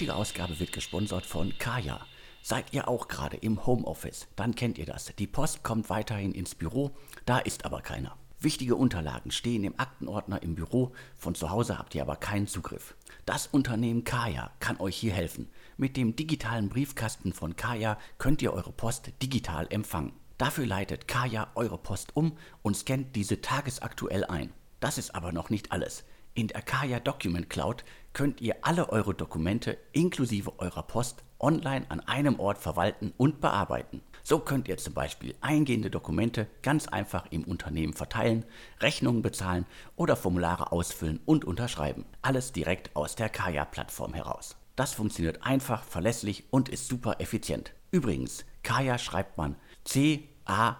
[0.00, 2.00] heutige Ausgabe wird gesponsert von Kaya.
[2.40, 4.28] Seid ihr auch gerade im Homeoffice?
[4.34, 5.12] Dann kennt ihr das.
[5.18, 6.92] Die Post kommt weiterhin ins Büro,
[7.26, 8.16] da ist aber keiner.
[8.38, 12.94] Wichtige Unterlagen stehen im Aktenordner im Büro, von zu Hause habt ihr aber keinen Zugriff.
[13.26, 15.50] Das Unternehmen Kaya kann euch hier helfen.
[15.76, 20.14] Mit dem digitalen Briefkasten von Kaya könnt ihr eure Post digital empfangen.
[20.38, 24.54] Dafür leitet Kaya eure Post um und scannt diese tagesaktuell ein.
[24.80, 26.04] Das ist aber noch nicht alles.
[26.32, 32.00] In der Kaya Document Cloud könnt ihr alle eure Dokumente inklusive eurer Post online an
[32.00, 34.02] einem Ort verwalten und bearbeiten.
[34.22, 38.44] So könnt ihr zum Beispiel eingehende Dokumente ganz einfach im Unternehmen verteilen,
[38.80, 42.04] Rechnungen bezahlen oder Formulare ausfüllen und unterschreiben.
[42.22, 44.56] Alles direkt aus der Kaya-Plattform heraus.
[44.76, 47.72] Das funktioniert einfach, verlässlich und ist super effizient.
[47.90, 50.78] Übrigens, Kaya schreibt man C-A-Y-A.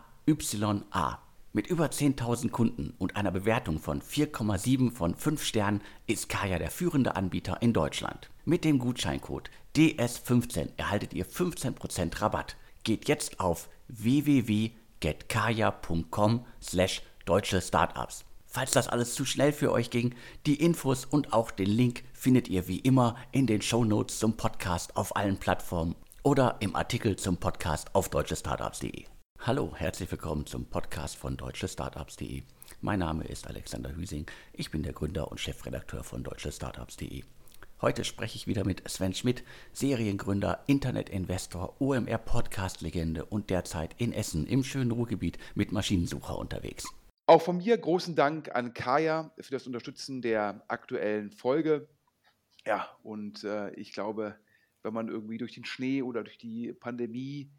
[1.52, 6.70] Mit über 10.000 Kunden und einer Bewertung von 4,7 von 5 Sternen ist Kaya der
[6.70, 8.30] führende Anbieter in Deutschland.
[8.44, 12.54] Mit dem Gutscheincode DS15 erhaltet ihr 15% Rabatt.
[12.84, 18.24] Geht jetzt auf www.getkaya.com slash deutsche Startups.
[18.46, 20.14] Falls das alles zu schnell für euch ging,
[20.46, 24.36] die Infos und auch den Link findet ihr wie immer in den Show Notes zum
[24.36, 29.06] Podcast auf allen Plattformen oder im Artikel zum Podcast auf deutschestartups.de.
[29.42, 32.42] Hallo, herzlich willkommen zum Podcast von deutschestartups.de.
[32.82, 37.22] Mein Name ist Alexander Hüsing, ich bin der Gründer und Chefredakteur von deutschestartups.de.
[37.80, 44.62] Heute spreche ich wieder mit Sven Schmidt, Seriengründer, Internetinvestor, OMR-Podcast-Legende und derzeit in Essen im
[44.62, 46.92] schönen Ruhrgebiet mit Maschinensucher unterwegs.
[47.24, 51.88] Auch von mir großen Dank an Kaya für das Unterstützen der aktuellen Folge.
[52.66, 54.36] Ja, und äh, ich glaube,
[54.82, 57.50] wenn man irgendwie durch den Schnee oder durch die Pandemie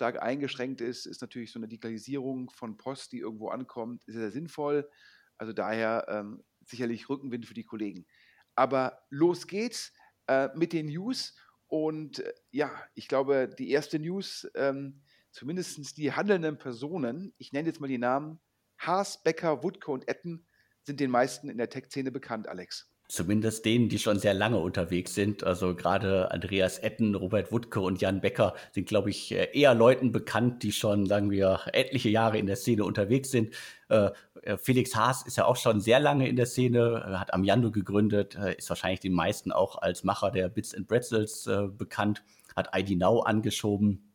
[0.00, 4.30] stark eingeschränkt ist, ist natürlich so eine Digitalisierung von Post, die irgendwo ankommt, sehr, sehr
[4.30, 4.88] sinnvoll.
[5.36, 8.06] Also daher ähm, sicherlich Rückenwind für die Kollegen.
[8.54, 9.92] Aber los geht's
[10.26, 11.36] äh, mit den News.
[11.66, 15.02] Und äh, ja, ich glaube, die erste News, ähm,
[15.32, 18.40] zumindest die handelnden Personen, ich nenne jetzt mal die Namen,
[18.78, 20.46] Haas, Becker, Wutke und Etten,
[20.82, 22.89] sind den meisten in der Tech-Szene bekannt, Alex.
[23.10, 25.42] Zumindest denen, die schon sehr lange unterwegs sind.
[25.42, 30.12] Also gerade Andreas Etten, Robert Wutke und Jan Becker sind, glaube ich, äh, eher Leuten
[30.12, 33.52] bekannt, die schon, sagen wir, etliche Jahre in der Szene unterwegs sind.
[33.88, 34.10] Äh,
[34.42, 38.36] äh, Felix Haas ist ja auch schon sehr lange in der Szene, hat Amiando gegründet,
[38.56, 42.22] ist wahrscheinlich den meisten auch als Macher der Bits and Pretzels bekannt,
[42.54, 44.06] hat ID Now angeschoben.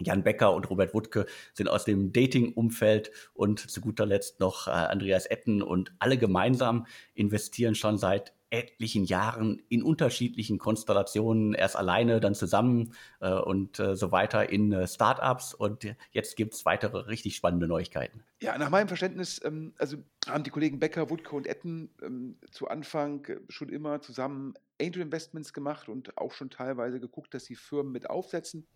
[0.00, 5.26] Jan Becker und Robert Wutke sind aus dem Dating-Umfeld und zu guter Letzt noch Andreas
[5.26, 12.34] Etten und alle gemeinsam investieren schon seit etlichen Jahren in unterschiedlichen Konstellationen, erst alleine, dann
[12.34, 15.54] zusammen äh, und äh, so weiter in äh, Startups.
[15.54, 18.22] Und jetzt gibt es weitere richtig spannende Neuigkeiten.
[18.42, 22.68] Ja, nach meinem Verständnis, ähm, also haben die Kollegen Becker, Wutke und Etten ähm, zu
[22.68, 27.92] Anfang schon immer zusammen Angel Investments gemacht und auch schon teilweise geguckt, dass sie Firmen
[27.92, 28.66] mit aufsetzen.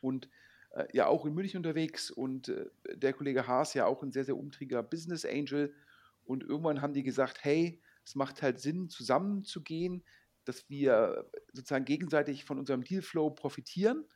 [0.00, 0.28] Und
[0.70, 4.24] äh, ja auch in München unterwegs und äh, der Kollege Haas ja auch ein sehr,
[4.24, 5.72] sehr umtriebiger Business Angel.
[6.24, 10.02] Und irgendwann haben die gesagt, hey, es macht halt Sinn, zusammenzugehen,
[10.44, 14.06] dass wir sozusagen gegenseitig von unserem Dealflow profitieren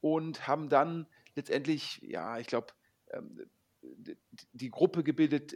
[0.00, 2.68] und haben dann letztendlich, ja, ich glaube,
[3.10, 3.50] ähm,
[4.52, 5.52] die Gruppe gebildet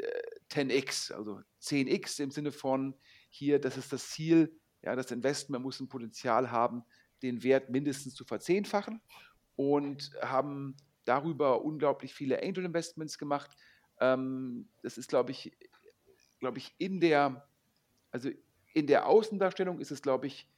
[0.51, 2.97] 10x, äh, also 10x im Sinne von
[3.31, 6.83] hier, das ist das Ziel, ja, das Investment muss ein Potenzial haben,
[7.23, 9.01] den Wert mindestens zu verzehnfachen
[9.55, 13.57] und haben darüber unglaublich viele Angel Investments gemacht.
[14.01, 15.53] Ähm, das ist, glaube ich,
[16.41, 17.48] glaube ich, in der
[18.11, 18.31] also
[18.75, 20.49] in der Außendarstellung ist es, glaube ich,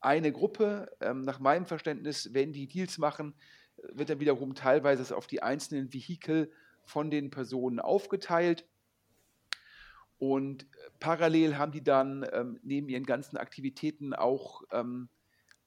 [0.00, 0.90] eine Gruppe.
[1.00, 3.34] Ähm, nach meinem Verständnis, wenn die Deals machen,
[3.92, 6.52] wird dann wiederum teilweise auf die einzelnen Vehikel
[6.84, 8.66] von den Personen aufgeteilt.
[10.18, 10.66] Und
[10.98, 15.08] parallel haben die dann ähm, neben ihren ganzen Aktivitäten auch ähm,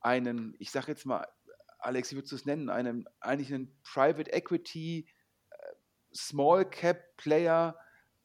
[0.01, 1.25] einen, ich sage jetzt mal,
[1.79, 5.07] Alex, wie würdest du es nennen, einen, eigentlich einen Private Equity
[5.49, 5.55] äh,
[6.13, 7.77] Small Cap Player,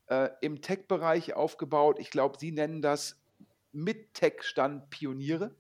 [0.09, 1.99] äh, im Tech-Bereich aufgebaut.
[1.99, 3.21] Ich glaube, Sie nennen das
[3.73, 5.55] mit Tech-Stand Pioniere.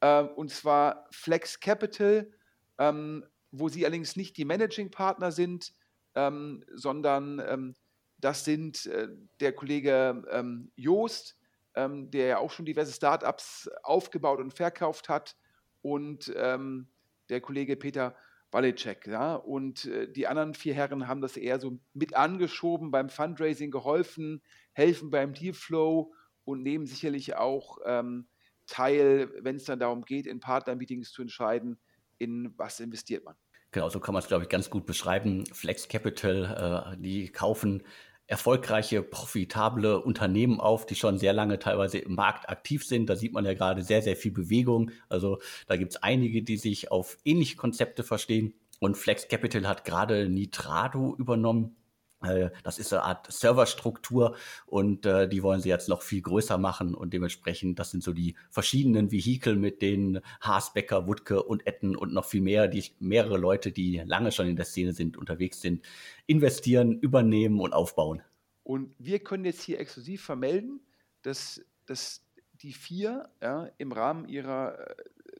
[0.00, 2.30] Äh, und zwar Flex Capital,
[2.78, 5.72] ähm, wo Sie allerdings nicht die Managing-Partner sind,
[6.14, 7.74] ähm, sondern ähm,
[8.18, 9.08] das sind äh,
[9.40, 11.36] der Kollege ähm, Joost,
[11.74, 15.36] ähm, der ja auch schon diverse Startups aufgebaut und verkauft hat,
[15.82, 18.16] und der Kollege Peter
[18.50, 19.06] Walicek.
[19.06, 19.34] Ja?
[19.34, 24.42] Und äh, die anderen vier Herren haben das eher so mit angeschoben, beim Fundraising geholfen,
[24.72, 26.12] helfen beim Dealflow
[26.44, 28.28] und nehmen sicherlich auch ähm,
[28.66, 31.78] teil, wenn es dann darum geht, in Partnermeetings zu entscheiden,
[32.18, 33.34] in was investiert man.
[33.72, 35.44] Genau, so kann man es, glaube ich, ganz gut beschreiben.
[35.52, 37.82] Flex Capital, äh, die kaufen
[38.26, 43.08] erfolgreiche, profitable Unternehmen auf, die schon sehr lange teilweise im Markt aktiv sind.
[43.08, 44.90] Da sieht man ja gerade sehr, sehr viel Bewegung.
[45.08, 48.54] Also da gibt es einige, die sich auf ähnliche Konzepte verstehen.
[48.80, 51.76] Und Flex Capital hat gerade Nitrado übernommen.
[52.22, 54.36] Äh, das ist eine Art Serverstruktur
[54.66, 58.12] und äh, die wollen sie jetzt noch viel größer machen und dementsprechend, das sind so
[58.12, 62.84] die verschiedenen Vehikel, mit denen Haas, Becker, Wutke und Etten und noch viel mehr, die
[62.98, 65.84] mehrere Leute, die lange schon in der Szene sind, unterwegs sind,
[66.26, 68.22] investieren, übernehmen und aufbauen.
[68.62, 70.80] Und wir können jetzt hier exklusiv vermelden,
[71.22, 72.24] dass, dass
[72.54, 74.96] die vier ja, im Rahmen ihrer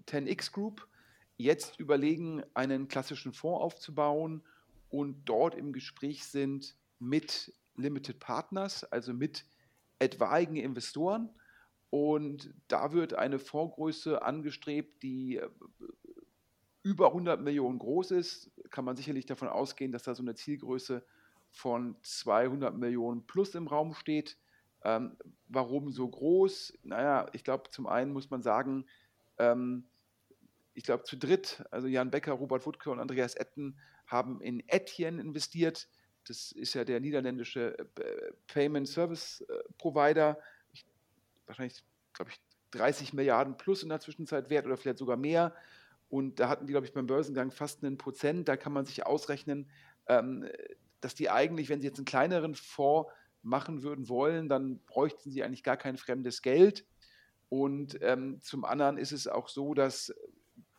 [0.09, 0.87] 10x äh, Group
[1.39, 4.43] jetzt überlegen, einen klassischen Fonds aufzubauen
[4.97, 9.45] und dort im Gespräch sind mit Limited Partners, also mit
[9.99, 11.29] etwaigen Investoren.
[11.91, 15.49] Und da wird eine Fondsgröße angestrebt, die äh,
[16.83, 18.51] über 100 Millionen groß ist.
[18.71, 21.05] Kann man sicherlich davon ausgehen, dass da so eine Zielgröße
[21.51, 24.39] von 200 Millionen plus im Raum steht.
[24.83, 26.73] Ähm, warum so groß?
[26.85, 28.87] Naja, ich glaube, zum einen muss man sagen,
[29.37, 29.85] ähm,
[30.73, 35.21] ich glaube, zu dritt, also Jan Becker, Robert Wutke und Andreas Etten, haben in Etienne
[35.21, 35.89] investiert.
[36.27, 40.39] Das ist ja der niederländische äh, Payment Service äh, Provider.
[40.73, 40.85] Ich,
[41.47, 42.41] wahrscheinlich, glaube ich,
[42.73, 45.55] 30 Milliarden plus in der Zwischenzeit wert oder vielleicht sogar mehr.
[46.09, 48.49] Und da hatten die, glaube ich, beim Börsengang fast einen Prozent.
[48.49, 49.69] Da kann man sich ausrechnen,
[50.09, 50.49] ähm,
[51.01, 53.11] dass die eigentlich, wenn sie jetzt einen kleineren Fonds
[53.43, 56.85] machen würden wollen, dann bräuchten sie eigentlich gar kein fremdes Geld.
[57.49, 60.13] Und ähm, zum anderen ist es auch so, dass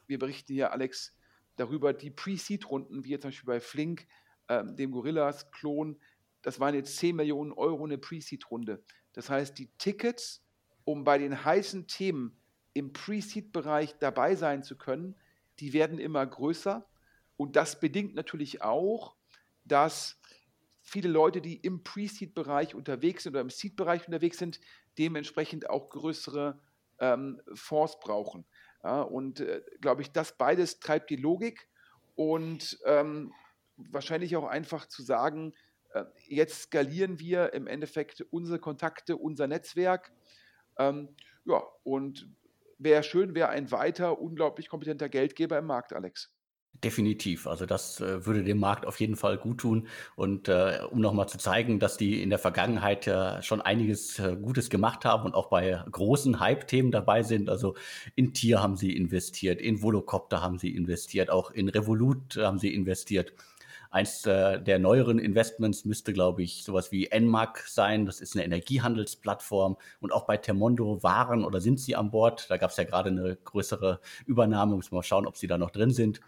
[0.06, 1.14] wir berichten hier, Alex,
[1.58, 4.08] darüber, die Pre-Seed-Runden, wie jetzt zum Beispiel bei Flink,
[4.48, 6.00] ähm, dem Gorillas-Klon,
[6.42, 8.82] das waren jetzt 10 Millionen Euro eine Pre-Seed-Runde.
[9.14, 10.46] Das heißt, die Tickets,
[10.86, 12.40] um bei den heißen Themen
[12.74, 15.16] im Pre-Seed-Bereich dabei sein zu können,
[15.60, 16.88] die werden immer größer.
[17.36, 19.16] Und das bedingt natürlich auch,
[19.66, 20.22] dass
[20.82, 24.60] viele Leute, die im Pre-Seed-Bereich unterwegs sind oder im Seed-Bereich unterwegs sind,
[24.98, 26.62] dementsprechend auch größere
[27.00, 28.46] ähm, Fonds brauchen.
[28.84, 31.68] Ja, und äh, glaube ich, das beides treibt die Logik
[32.16, 33.34] und ähm,
[33.76, 35.54] wahrscheinlich auch einfach zu sagen,
[35.94, 40.12] äh, jetzt skalieren wir im Endeffekt unsere Kontakte, unser Netzwerk.
[40.78, 41.16] Ähm,
[41.46, 42.30] ja, und
[42.78, 46.32] wäre schön, wäre ein weiter unglaublich kompetenter Geldgeber im Markt, Alex.
[46.84, 47.48] Definitiv.
[47.48, 49.88] Also das äh, würde dem Markt auf jeden Fall gut tun.
[50.16, 54.36] Und äh, um nochmal zu zeigen, dass die in der Vergangenheit ja schon einiges äh,
[54.40, 57.50] Gutes gemacht haben und auch bei großen Hype-Themen dabei sind.
[57.50, 57.76] Also
[58.16, 62.72] in Tier haben sie investiert, in Volocopter haben sie investiert, auch in Revolut haben sie
[62.74, 63.34] investiert.
[63.90, 68.06] Eins äh, der neueren Investments müsste, glaube ich, sowas wie Enmark sein.
[68.06, 69.78] Das ist eine Energiehandelsplattform.
[70.00, 72.48] Und auch bei Termondo waren oder sind sie an Bord.
[72.50, 74.76] Da gab es ja gerade eine größere Übernahme.
[74.76, 76.20] Müssen wir mal schauen, ob sie da noch drin sind.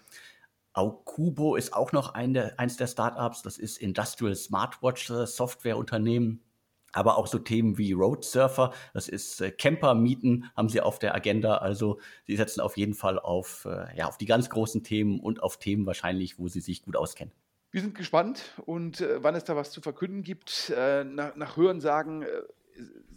[0.80, 3.42] Aukubo ist auch noch ein der, eins der Startups.
[3.42, 6.42] Das ist Industrial Smartwatch äh, Softwareunternehmen.
[6.92, 11.14] Aber auch so Themen wie Road Surfer, das ist äh, Camper-Mieten, haben sie auf der
[11.14, 11.58] Agenda.
[11.58, 15.44] Also sie setzen auf jeden Fall auf, äh, ja, auf die ganz großen Themen und
[15.44, 17.34] auf Themen wahrscheinlich, wo sie sich gut auskennen.
[17.72, 20.72] Wir sind gespannt und äh, wann es da was zu verkünden gibt.
[20.76, 22.26] Äh, nach, nach Hörensagen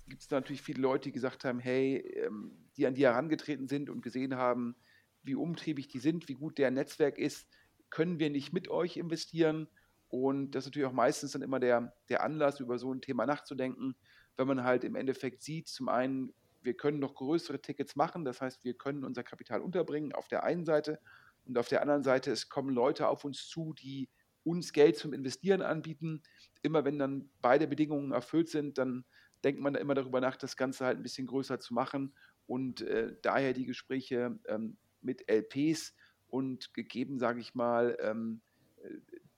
[0.08, 3.88] gibt es natürlich viele Leute, die gesagt haben, hey, ähm, die an die herangetreten sind
[3.88, 4.74] und gesehen haben,
[5.22, 7.48] wie umtriebig die sind, wie gut deren Netzwerk ist,
[7.91, 9.69] können wir nicht mit euch investieren.
[10.08, 13.26] Und das ist natürlich auch meistens dann immer der, der Anlass, über so ein Thema
[13.26, 13.96] nachzudenken,
[14.36, 18.41] wenn man halt im Endeffekt sieht, zum einen, wir können noch größere Tickets machen, das
[18.41, 21.00] heißt, wir können unser Kapital unterbringen auf der einen Seite
[21.44, 24.08] und auf der anderen Seite, es kommen Leute auf uns zu, die
[24.44, 26.22] uns Geld zum Investieren anbieten.
[26.62, 29.05] Immer wenn dann beide Bedingungen erfüllt sind, dann
[29.44, 32.14] denkt man immer darüber nach, das Ganze halt ein bisschen größer zu machen
[32.46, 35.94] und äh, daher die Gespräche ähm, mit LPs
[36.28, 38.40] und gegeben, sage ich mal, ähm,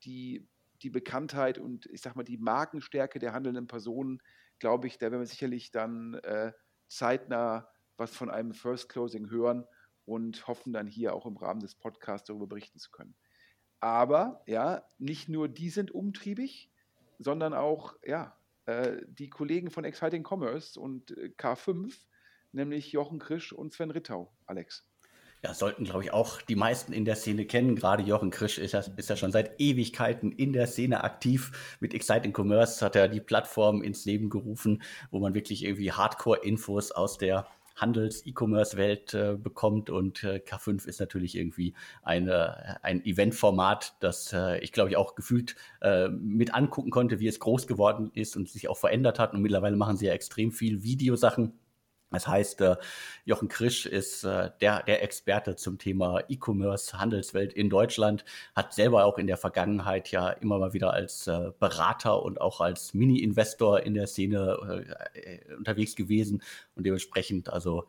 [0.05, 0.47] die,
[0.83, 4.23] die Bekanntheit und ich sage mal die Markenstärke der handelnden Personen,
[4.59, 6.53] glaube ich, da werden wir sicherlich dann äh,
[6.89, 9.67] zeitnah was von einem First Closing hören
[10.05, 13.15] und hoffen dann hier auch im Rahmen des Podcasts darüber berichten zu können.
[13.81, 16.71] Aber ja, nicht nur die sind umtriebig,
[17.19, 21.95] sondern auch ja, äh, die Kollegen von Exciting Commerce und äh, K5,
[22.53, 24.87] nämlich Jochen Krisch und Sven Rittau, Alex
[25.45, 27.77] ja, sollten, glaube ich, auch die meisten in der Szene kennen.
[27.77, 31.77] Gerade Jochen Krisch ist ja, ist ja schon seit Ewigkeiten in der Szene aktiv.
[31.81, 36.93] Mit Exciting Commerce hat er die Plattform ins Leben gerufen, wo man wirklich irgendwie Hardcore-Infos
[36.93, 37.47] aus der
[37.77, 39.91] Handels-E-Commerce-Welt äh, bekommt.
[39.91, 45.15] Und äh, K5 ist natürlich irgendwie eine, ein Eventformat, das äh, ich, glaube ich, auch
[45.15, 49.35] gefühlt äh, mit angucken konnte, wie es groß geworden ist und sich auch verändert hat.
[49.35, 51.53] Und mittlerweile machen sie ja extrem viel Videosachen
[52.11, 52.77] Das heißt, äh,
[53.25, 59.05] Jochen Krisch ist äh, der, der Experte zum Thema E-Commerce, Handelswelt in Deutschland, hat selber
[59.05, 63.81] auch in der Vergangenheit ja immer mal wieder als äh, Berater und auch als Mini-Investor
[63.81, 64.95] in der Szene
[65.57, 66.43] unterwegs gewesen
[66.75, 67.87] und dementsprechend also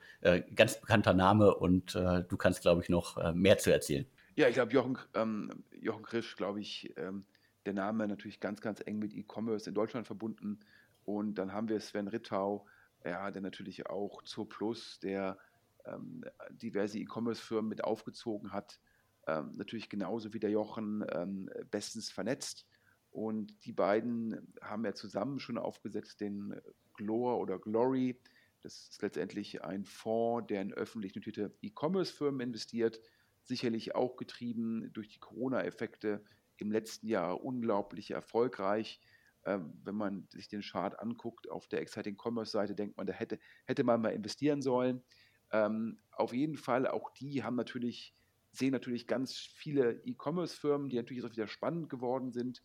[0.55, 4.05] ganz bekannter Name und du kannst, glaube ich, noch mehr zu erzählen.
[4.35, 7.25] Ja, ich glaube, Jochen, ähm, Jochen Krisch, glaube ich, ähm,
[7.65, 10.59] der Name natürlich ganz, ganz eng mit E-Commerce in Deutschland verbunden.
[11.05, 12.65] Und dann haben wir Sven Rittau,
[13.05, 15.37] ja, der natürlich auch zur Plus, der
[15.85, 18.79] ähm, diverse E-Commerce-Firmen mit aufgezogen hat,
[19.27, 22.65] ähm, natürlich genauso wie der Jochen ähm, bestens vernetzt.
[23.11, 26.59] Und die beiden haben ja zusammen schon aufgesetzt den
[26.95, 28.19] Glor oder Glory.
[28.61, 32.99] Das ist letztendlich ein Fonds, der in öffentlich notierte E-Commerce-Firmen investiert,
[33.43, 36.23] sicherlich auch getrieben durch die Corona-Effekte
[36.57, 38.99] im letzten Jahr unglaublich erfolgreich.
[39.45, 43.13] Ähm, wenn man sich den Chart anguckt auf der Exciting Commerce Seite, denkt man, da
[43.13, 45.03] hätte, hätte man mal investieren sollen.
[45.51, 48.15] Ähm, auf jeden Fall, auch die haben natürlich,
[48.51, 52.63] sehen natürlich ganz viele E-Commerce-Firmen, die natürlich auch wieder spannend geworden sind,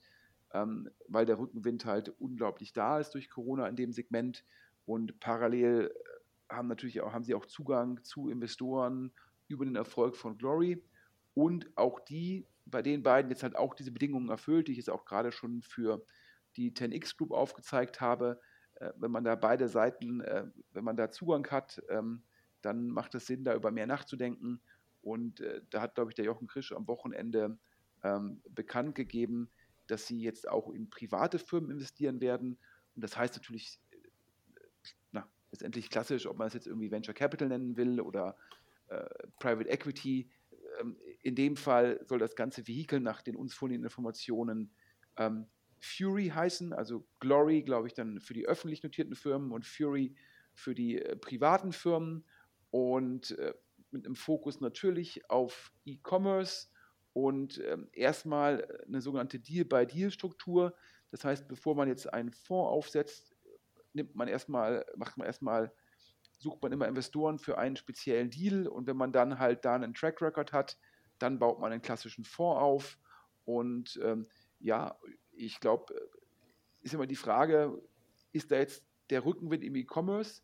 [0.55, 4.45] ähm, weil der Rückenwind halt unglaublich da ist durch Corona in dem Segment.
[4.87, 9.13] Und parallel äh, haben natürlich auch, haben sie auch Zugang zu Investoren
[9.49, 10.83] über den Erfolg von Glory.
[11.35, 14.91] Und auch die, bei den beiden jetzt halt auch diese Bedingungen erfüllt, die ich jetzt
[14.91, 16.05] auch gerade schon für
[16.57, 18.41] die 10x Group aufgezeigt habe,
[18.75, 22.23] äh, wenn man da beide Seiten, äh, wenn man da Zugang hat, ähm,
[22.63, 24.61] dann macht es Sinn, da über mehr nachzudenken.
[25.03, 27.59] Und äh, da hat, glaube ich, der Jochen Krisch am Wochenende
[28.03, 29.51] ähm, bekannt gegeben,
[29.87, 32.59] dass sie jetzt auch in private Firmen investieren werden.
[32.95, 33.81] Und das heißt natürlich,
[35.13, 38.37] na, letztendlich klassisch, ob man es jetzt irgendwie Venture Capital nennen will oder
[38.89, 39.05] äh,
[39.39, 40.31] Private Equity.
[40.81, 44.71] Ähm, in dem Fall soll das ganze Vehikel nach den uns vorliegenden Informationen
[45.17, 45.47] ähm,
[45.81, 50.15] Fury heißen, also Glory, glaube ich, dann für die öffentlich notierten Firmen und Fury
[50.55, 52.25] für die äh, privaten Firmen.
[52.71, 53.55] Und äh,
[53.91, 56.69] mit einem Fokus natürlich auf E-Commerce
[57.13, 60.77] und äh, erstmal eine sogenannte Deal-by-Deal-Struktur.
[61.11, 63.35] Das heißt, bevor man jetzt einen Fonds aufsetzt,
[63.93, 65.73] nimmt man erstmal, macht man erstmal,
[66.39, 68.69] sucht man immer Investoren für einen speziellen Deal.
[68.69, 70.79] Und wenn man dann halt da einen Track Record hat,
[71.19, 72.99] dann baut man einen klassischen Fonds auf.
[73.45, 74.29] Und ähm,
[74.61, 74.97] ja,
[75.47, 76.01] ich glaube, äh,
[76.83, 77.81] ist immer die Frage,
[78.33, 80.43] ist da jetzt der Rückenwind im E-Commerce?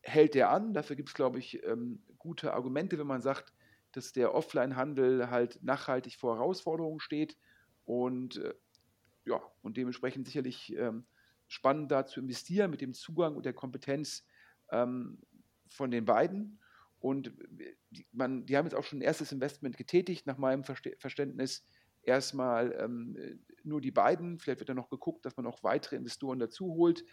[0.00, 0.74] Hält der an?
[0.74, 3.52] Dafür gibt es, glaube ich, ähm, gute Argumente, wenn man sagt,
[3.92, 7.36] dass der Offline-Handel halt nachhaltig vor Herausforderungen steht
[7.84, 8.54] und äh,
[9.24, 11.06] ja, und dementsprechend sicherlich ähm,
[11.46, 14.26] spannend da zu investieren mit dem Zugang und der Kompetenz
[14.70, 15.18] ähm,
[15.66, 16.60] von den beiden.
[17.00, 17.32] Und
[17.90, 21.64] die, man, die haben jetzt auch schon ein erstes Investment getätigt, nach meinem Verständnis
[22.08, 23.16] erstmal ähm,
[23.62, 24.38] nur die beiden.
[24.38, 27.04] Vielleicht wird dann noch geguckt, dass man auch weitere Investoren dazu holt.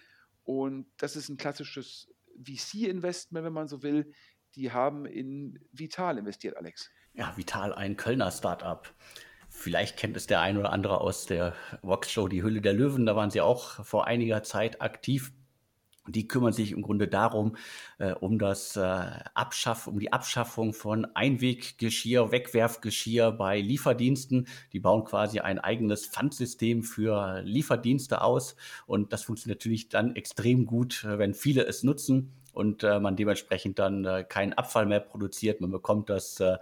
[0.44, 2.12] Und das ist ein klassisches
[2.44, 4.12] VC-Investment, wenn man so will.
[4.56, 6.90] Die haben in Vital investiert, Alex.
[7.14, 8.94] Ja, Vital, ein Kölner Startup.
[9.50, 13.06] Vielleicht kennt es der ein oder andere aus der Vox-Show Die Hülle der Löwen.
[13.06, 15.32] Da waren sie auch vor einiger Zeit aktiv.
[16.08, 17.56] Die kümmern sich im Grunde darum,
[17.98, 18.82] äh, um das äh,
[19.34, 24.48] Abschaff, um die Abschaffung von Einweggeschirr, Wegwerfgeschirr bei Lieferdiensten.
[24.74, 30.66] Die bauen quasi ein eigenes Pfandsystem für Lieferdienste aus und das funktioniert natürlich dann extrem
[30.66, 35.00] gut, äh, wenn viele es nutzen und äh, man dementsprechend dann äh, keinen Abfall mehr
[35.02, 35.62] produziert.
[35.62, 36.58] Man bekommt das äh,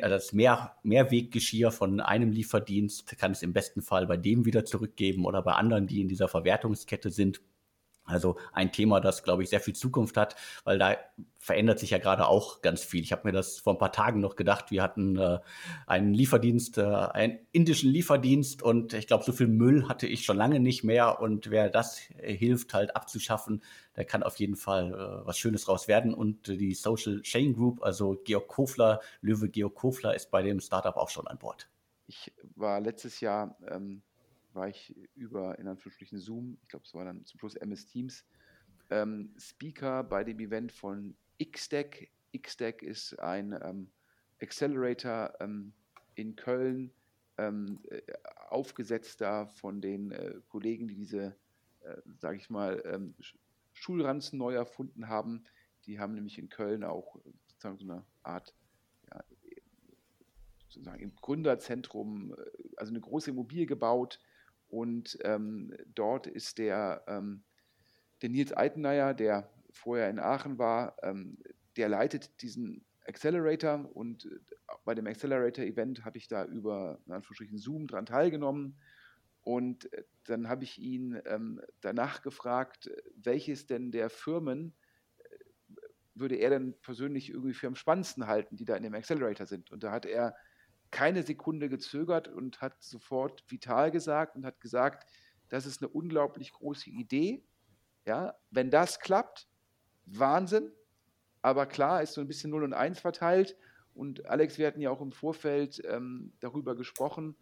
[0.00, 5.26] das Mehr, Mehrweggeschirr von einem Lieferdienst, kann es im besten Fall bei dem wieder zurückgeben
[5.26, 7.40] oder bei anderen, die in dieser Verwertungskette sind.
[8.06, 10.96] Also ein Thema, das, glaube ich, sehr viel Zukunft hat, weil da
[11.38, 13.02] verändert sich ja gerade auch ganz viel.
[13.02, 14.70] Ich habe mir das vor ein paar Tagen noch gedacht.
[14.70, 15.40] Wir hatten äh,
[15.86, 20.36] einen Lieferdienst, äh, einen indischen Lieferdienst und ich glaube, so viel Müll hatte ich schon
[20.36, 21.20] lange nicht mehr.
[21.20, 23.62] Und wer das hilft, halt abzuschaffen,
[23.96, 26.14] der kann auf jeden Fall äh, was Schönes raus werden.
[26.14, 30.96] Und die Social Chain Group, also Georg Kofler, Löwe Georg Kofler, ist bei dem Startup
[30.96, 31.68] auch schon an Bord.
[32.06, 34.02] Ich war letztes Jahr ähm
[34.56, 38.24] war ich über, in Anführungsstrichen, Zoom, ich glaube, es war dann zum Schluss MS Teams,
[38.90, 42.10] ähm, Speaker bei dem Event von XDeck.
[42.36, 43.90] XDeck ist ein ähm,
[44.40, 45.72] Accelerator ähm,
[46.14, 46.92] in Köln,
[47.38, 48.00] ähm, äh,
[48.48, 51.36] aufgesetzt da von den äh, Kollegen, die diese,
[51.80, 53.14] äh, sage ich mal, ähm,
[53.72, 55.44] Schulranzen neu erfunden haben.
[55.84, 57.16] Die haben nämlich in Köln auch
[57.48, 58.54] sozusagen so eine Art
[59.10, 59.22] ja,
[60.68, 62.36] sozusagen im Gründerzentrum, äh,
[62.76, 64.20] also eine große Immobilie gebaut,
[64.68, 67.44] und ähm, dort ist der, ähm,
[68.22, 71.38] der Nils Eiteneier, der vorher in Aachen war, ähm,
[71.76, 74.38] der leitet diesen Accelerator und äh,
[74.84, 78.78] bei dem Accelerator-Event habe ich da über in Anführungsstrichen Zoom dran teilgenommen.
[79.42, 84.74] Und äh, dann habe ich ihn ähm, danach gefragt, welches denn der Firmen,
[85.18, 85.22] äh,
[86.14, 89.70] würde er denn persönlich irgendwie für am spannendsten halten, die da in dem Accelerator sind.
[89.70, 90.34] Und da hat er
[90.90, 95.08] keine Sekunde gezögert und hat sofort vital gesagt und hat gesagt,
[95.48, 97.44] das ist eine unglaublich große Idee.
[98.04, 99.48] Ja, wenn das klappt,
[100.06, 100.72] Wahnsinn.
[101.42, 103.56] Aber klar, ist so ein bisschen 0 und 1 verteilt.
[103.94, 107.36] Und Alex, wir hatten ja auch im Vorfeld ähm, darüber gesprochen.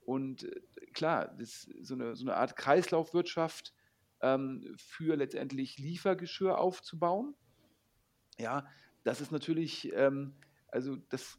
[0.00, 0.60] Und äh,
[0.92, 3.74] klar, das ist so eine, so eine Art Kreislaufwirtschaft
[4.20, 7.34] ähm, für letztendlich Liefergeschirr aufzubauen.
[8.38, 8.66] Ja,
[9.04, 10.34] das ist natürlich, ähm,
[10.68, 11.38] also das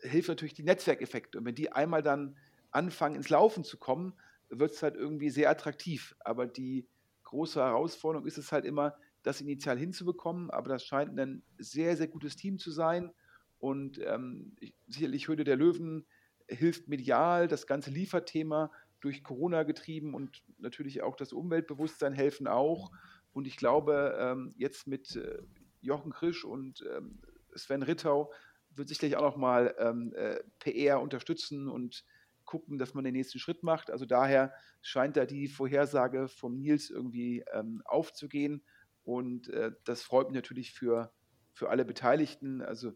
[0.00, 1.38] hilft natürlich die Netzwerkeffekte.
[1.38, 2.36] Und wenn die einmal dann
[2.70, 4.14] anfangen ins Laufen zu kommen,
[4.48, 6.14] wird es halt irgendwie sehr attraktiv.
[6.20, 6.86] Aber die
[7.24, 10.50] große Herausforderung ist es halt immer, das initial hinzubekommen.
[10.50, 13.12] Aber das scheint ein sehr, sehr gutes Team zu sein.
[13.58, 14.56] Und ähm,
[14.86, 16.06] sicherlich Höhle der Löwen
[16.48, 22.92] hilft medial, das ganze Lieferthema durch Corona getrieben und natürlich auch das Umweltbewusstsein helfen auch.
[23.32, 25.42] Und ich glaube, ähm, jetzt mit äh,
[25.80, 27.20] Jochen Krisch und ähm,
[27.54, 28.32] Sven Rittau
[28.76, 32.04] wird sicherlich auch nochmal ähm, äh, PR unterstützen und
[32.44, 33.90] gucken, dass man den nächsten Schritt macht.
[33.90, 38.62] Also daher scheint da die Vorhersage vom Nils irgendwie ähm, aufzugehen.
[39.04, 41.12] Und äh, das freut mich natürlich für,
[41.52, 42.62] für alle Beteiligten.
[42.62, 42.92] Also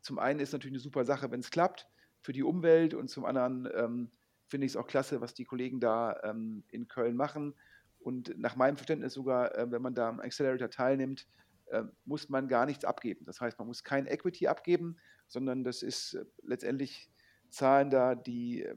[0.00, 1.88] zum einen ist natürlich eine super Sache, wenn es klappt
[2.20, 4.10] für die Umwelt und zum anderen ähm,
[4.46, 7.54] finde ich es auch klasse, was die Kollegen da ähm, in Köln machen.
[7.98, 11.26] Und nach meinem Verständnis sogar, äh, wenn man da am Accelerator teilnimmt,
[11.66, 13.24] äh, muss man gar nichts abgeben.
[13.24, 14.98] Das heißt, man muss kein Equity abgeben,
[15.32, 17.10] sondern das ist äh, letztendlich
[17.48, 18.76] zahlen da die, äh,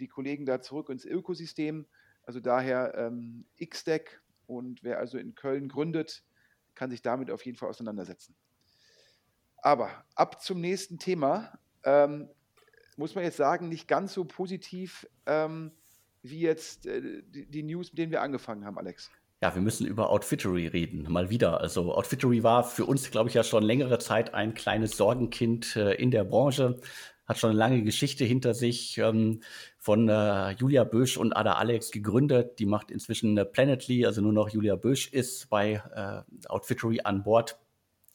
[0.00, 1.86] die Kollegen da zurück ins Ökosystem.
[2.22, 6.24] Also daher ähm, XDEC und wer also in Köln gründet,
[6.74, 8.34] kann sich damit auf jeden Fall auseinandersetzen.
[9.58, 11.58] Aber ab zum nächsten Thema.
[11.84, 12.28] Ähm,
[12.96, 15.72] muss man jetzt sagen, nicht ganz so positiv ähm,
[16.22, 19.10] wie jetzt äh, die, die, News, mit denen wir angefangen haben, Alex.
[19.44, 21.60] Ja, wir müssen über Outfittery reden, mal wieder.
[21.60, 25.92] Also Outfittery war für uns, glaube ich, ja schon längere Zeit ein kleines Sorgenkind äh,
[25.96, 26.80] in der Branche.
[27.26, 29.42] Hat schon eine lange Geschichte hinter sich, ähm,
[29.76, 32.58] von äh, Julia Bösch und Ada Alex gegründet.
[32.58, 37.22] Die macht inzwischen äh, Planetly, also nur noch Julia Bösch ist bei äh, Outfittery an
[37.22, 37.58] Bord.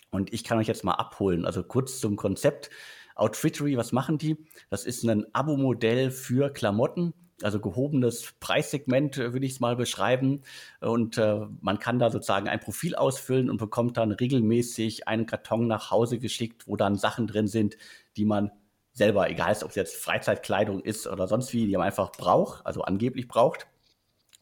[0.10, 1.46] Und ich kann euch jetzt mal abholen.
[1.46, 2.72] Also kurz zum Konzept.
[3.14, 4.36] Outfittery, was machen die?
[4.72, 10.42] Das ist ein Abo-Modell für Klamotten also gehobenes Preissegment, äh, würde ich es mal beschreiben.
[10.82, 15.68] Und äh, man kann da sozusagen ein Profil ausfüllen und bekommt dann regelmäßig einen Karton
[15.68, 17.78] nach Hause geschickt, wo dann Sachen drin sind,
[18.18, 18.52] die man
[18.94, 22.82] selber, egal ob es jetzt Freizeitkleidung ist oder sonst wie, die man einfach braucht, also
[22.82, 23.68] angeblich braucht.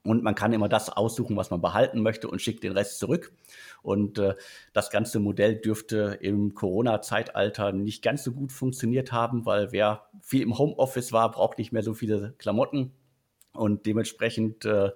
[0.08, 3.34] Und man kann immer das aussuchen, was man behalten möchte und schickt den Rest zurück.
[3.82, 4.36] Und äh,
[4.72, 10.44] das ganze Modell dürfte im Corona-Zeitalter nicht ganz so gut funktioniert haben, weil wer viel
[10.44, 12.94] im Homeoffice war, braucht nicht mehr so viele Klamotten.
[13.54, 14.92] Und dementsprechend äh,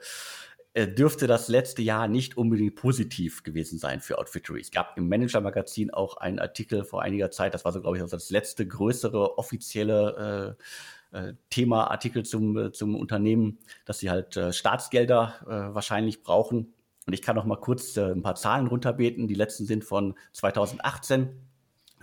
[0.74, 4.62] äh dürfte das letzte Jahr nicht unbedingt positiv gewesen sein für Outfittery.
[4.62, 8.04] Es gab im Manager-Magazin auch einen Artikel vor einiger Zeit, das war so, glaube ich,
[8.06, 10.64] das letzte größere offizielle äh,
[11.12, 16.74] äh, Thema Artikel zum, äh, zum Unternehmen, dass sie halt äh, Staatsgelder äh, wahrscheinlich brauchen.
[17.08, 19.28] Und ich kann noch mal kurz äh, ein paar Zahlen runterbeten.
[19.28, 21.30] Die letzten sind von 2018.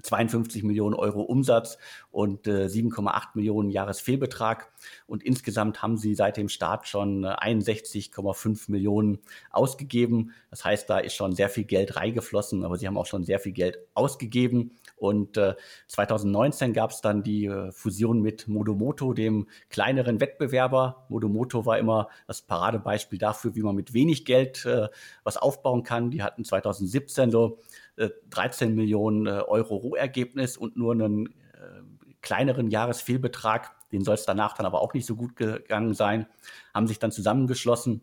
[0.03, 1.79] 52 Millionen Euro Umsatz
[2.11, 4.71] und äh, 7,8 Millionen Jahresfehlbetrag.
[5.07, 9.19] Und insgesamt haben sie seit dem Start schon äh, 61,5 Millionen
[9.51, 10.33] ausgegeben.
[10.51, 13.41] Das heißt, da ist schon sehr viel Geld reingeflossen, aber sie haben auch schon sehr
[13.41, 14.73] viel Geld ausgegeben.
[14.99, 15.55] Und äh,
[15.87, 21.07] 2019 gab es dann die äh, Fusion mit Modomoto, dem kleineren Wettbewerber.
[21.09, 24.89] Modomoto war immer das Paradebeispiel dafür, wie man mit wenig Geld äh,
[25.23, 26.11] was aufbauen kann.
[26.11, 27.59] Die hatten 2017 so
[28.31, 31.31] 13 äh, Millionen äh, Euro Rohergebnis und nur einen äh,
[32.21, 33.75] kleineren Jahresfehlbetrag.
[33.91, 36.27] Den soll es danach dann aber auch nicht so gut gegangen sein.
[36.75, 38.03] Haben sich dann zusammengeschlossen.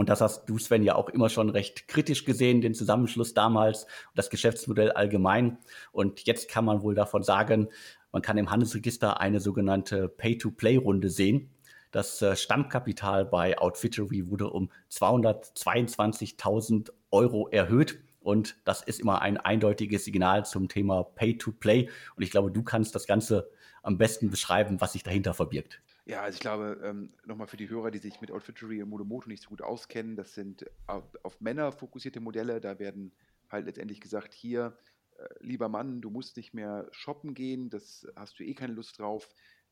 [0.00, 3.84] Und das hast du, Sven, ja auch immer schon recht kritisch gesehen, den Zusammenschluss damals
[3.84, 5.58] und das Geschäftsmodell allgemein.
[5.92, 7.68] Und jetzt kann man wohl davon sagen,
[8.10, 11.50] man kann im Handelsregister eine sogenannte Pay-to-Play-Runde sehen.
[11.90, 18.02] Das Stammkapital bei Outfittery wurde um 222.000 Euro erhöht.
[18.20, 21.90] Und das ist immer ein eindeutiges Signal zum Thema Pay-to-Play.
[22.16, 23.50] Und ich glaube, du kannst das Ganze
[23.82, 25.82] am besten beschreiben, was sich dahinter verbirgt.
[26.10, 29.28] Ja, also ich glaube, ähm, nochmal für die Hörer, die sich mit Outfittery und Modomoto
[29.28, 32.60] nicht so gut auskennen, das sind auf, auf Männer fokussierte Modelle.
[32.60, 33.14] Da werden
[33.48, 34.76] halt letztendlich gesagt, hier,
[35.18, 38.98] äh, lieber Mann, du musst nicht mehr shoppen gehen, das hast du eh keine Lust
[38.98, 39.28] drauf.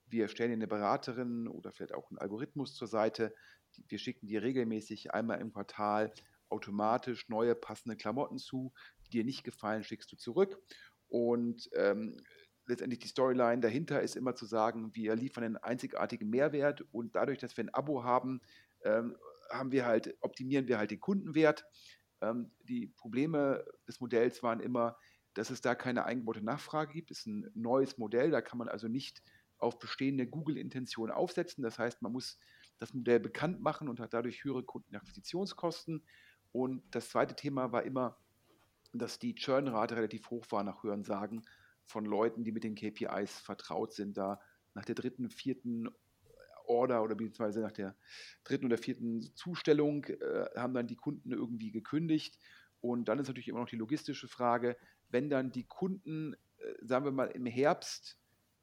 [0.07, 3.35] Wir stellen dir eine Beraterin oder vielleicht auch einen Algorithmus zur Seite.
[3.89, 6.13] Wir schicken dir regelmäßig einmal im Quartal
[6.51, 8.73] automatisch neue passende Klamotten zu,
[9.07, 10.57] die dir nicht gefallen, schickst du zurück.
[11.09, 12.17] Und ähm,
[12.69, 17.39] letztendlich die Storyline dahinter ist immer zu sagen, wir liefern einen einzigartigen Mehrwert und dadurch,
[17.39, 18.41] dass wir ein Abo haben,
[18.85, 19.17] ähm,
[19.51, 21.65] haben wir halt, optimieren wir halt den Kundenwert.
[22.21, 24.97] Ähm, die Probleme des Modells waren immer,
[25.35, 27.11] dass es da keine eingebaute Nachfrage gibt.
[27.11, 29.23] Das ist ein neues Modell, da kann man also nicht
[29.57, 31.65] auf bestehende Google-Intentionen aufsetzen.
[31.65, 32.39] Das heißt, man muss
[32.79, 36.05] das Modell bekannt machen und hat dadurch höhere Kundenakquisitionskosten.
[36.53, 38.19] Und das zweite Thema war immer,
[38.93, 41.43] dass die Churn-Rate relativ hoch war nach Hören sagen
[41.89, 44.17] von Leuten, die mit den KPIs vertraut sind.
[44.17, 44.41] Da
[44.75, 45.89] nach der dritten, vierten
[46.67, 47.97] Order oder beziehungsweise nach der
[48.45, 52.39] dritten oder vierten Zustellung äh, haben dann die Kunden irgendwie gekündigt.
[52.81, 54.77] Und dann ist natürlich immer noch die logistische Frage,
[55.09, 58.19] wenn dann die Kunden, äh, sagen wir mal, im Herbst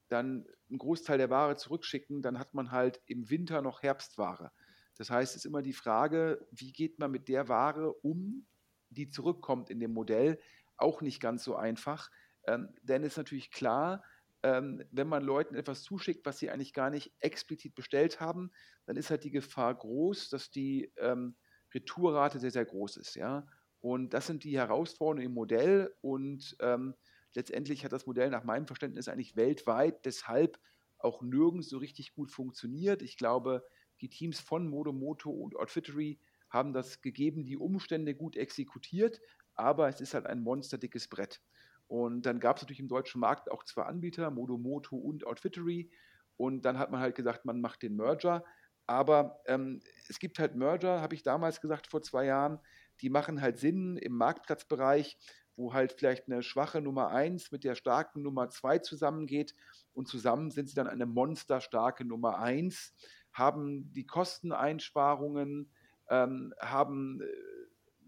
[0.07, 4.51] dann einen Großteil der Ware zurückschicken, dann hat man halt im Winter noch Herbstware.
[4.97, 8.45] Das heißt, es ist immer die Frage, wie geht man mit der Ware um,
[8.89, 10.39] die zurückkommt in dem Modell,
[10.77, 12.09] auch nicht ganz so einfach.
[12.47, 14.03] Ähm, denn es ist natürlich klar,
[14.43, 18.51] ähm, wenn man Leuten etwas zuschickt, was sie eigentlich gar nicht explizit bestellt haben,
[18.85, 21.35] dann ist halt die Gefahr groß, dass die ähm,
[21.73, 23.15] Retourrate sehr, sehr groß ist.
[23.15, 23.47] Ja?
[23.81, 26.95] Und das sind die Herausforderungen im Modell und ähm,
[27.33, 30.59] letztendlich hat das Modell nach meinem Verständnis eigentlich weltweit deshalb
[30.99, 33.01] auch nirgends so richtig gut funktioniert.
[33.01, 33.63] Ich glaube,
[34.01, 39.19] die Teams von Modomoto und Outfittery haben das gegeben, die Umstände gut exekutiert,
[39.55, 41.41] aber es ist halt ein monsterdickes Brett.
[41.87, 45.91] Und dann gab es natürlich im deutschen Markt auch zwei Anbieter, Modomoto und Outfittery.
[46.37, 48.43] Und dann hat man halt gesagt, man macht den Merger.
[48.87, 52.59] Aber ähm, es gibt halt Merger, habe ich damals gesagt vor zwei Jahren,
[53.01, 55.17] die machen halt Sinn im Marktplatzbereich,
[55.55, 59.55] wo halt vielleicht eine schwache Nummer 1 mit der starken Nummer 2 zusammengeht
[59.93, 62.93] und zusammen sind sie dann eine monsterstarke Nummer 1,
[63.31, 65.71] haben die Kosteneinsparungen,
[66.09, 67.25] ähm, haben äh,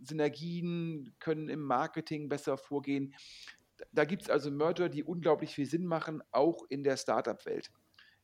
[0.04, 3.16] Synergien, können im Marketing besser vorgehen.
[3.92, 7.72] Da gibt es also Merger, die unglaublich viel Sinn machen, auch in der Startup-Welt.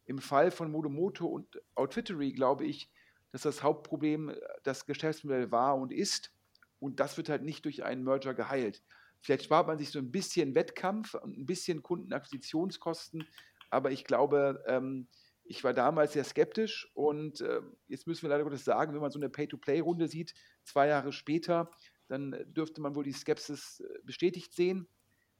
[0.06, 2.89] Im Fall von Modomoto und Outfittery glaube ich,
[3.32, 6.32] dass das Hauptproblem äh, das Geschäftsmodell war und ist.
[6.80, 8.84] Und das wird halt nicht durch einen Merger geheilt.
[9.22, 13.26] Vielleicht spart man sich so ein bisschen Wettkampf und ein bisschen Kundenakquisitionskosten,
[13.70, 15.08] aber ich glaube, ähm,
[15.46, 19.12] ich war damals sehr skeptisch und äh, jetzt müssen wir leider Gottes sagen, wenn man
[19.12, 21.72] so eine Pay-to-Play-Runde sieht, zwei Jahre später,
[22.08, 24.88] dann dürfte man wohl die Skepsis äh, bestätigt sehen.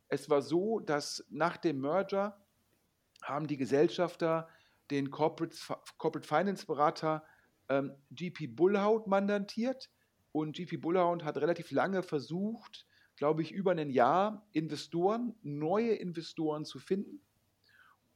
[0.10, 2.40] Es war so, dass nach dem Merger
[3.22, 4.48] haben die Gesellschafter
[4.92, 5.58] den Corporate,
[5.98, 7.24] Corporate Finance Berater
[7.70, 9.90] ähm, GP Bullhound mandatiert
[10.32, 12.86] und GP Bullhound hat relativ lange versucht,
[13.16, 17.22] glaube ich, über ein Jahr Investoren, neue Investoren zu finden.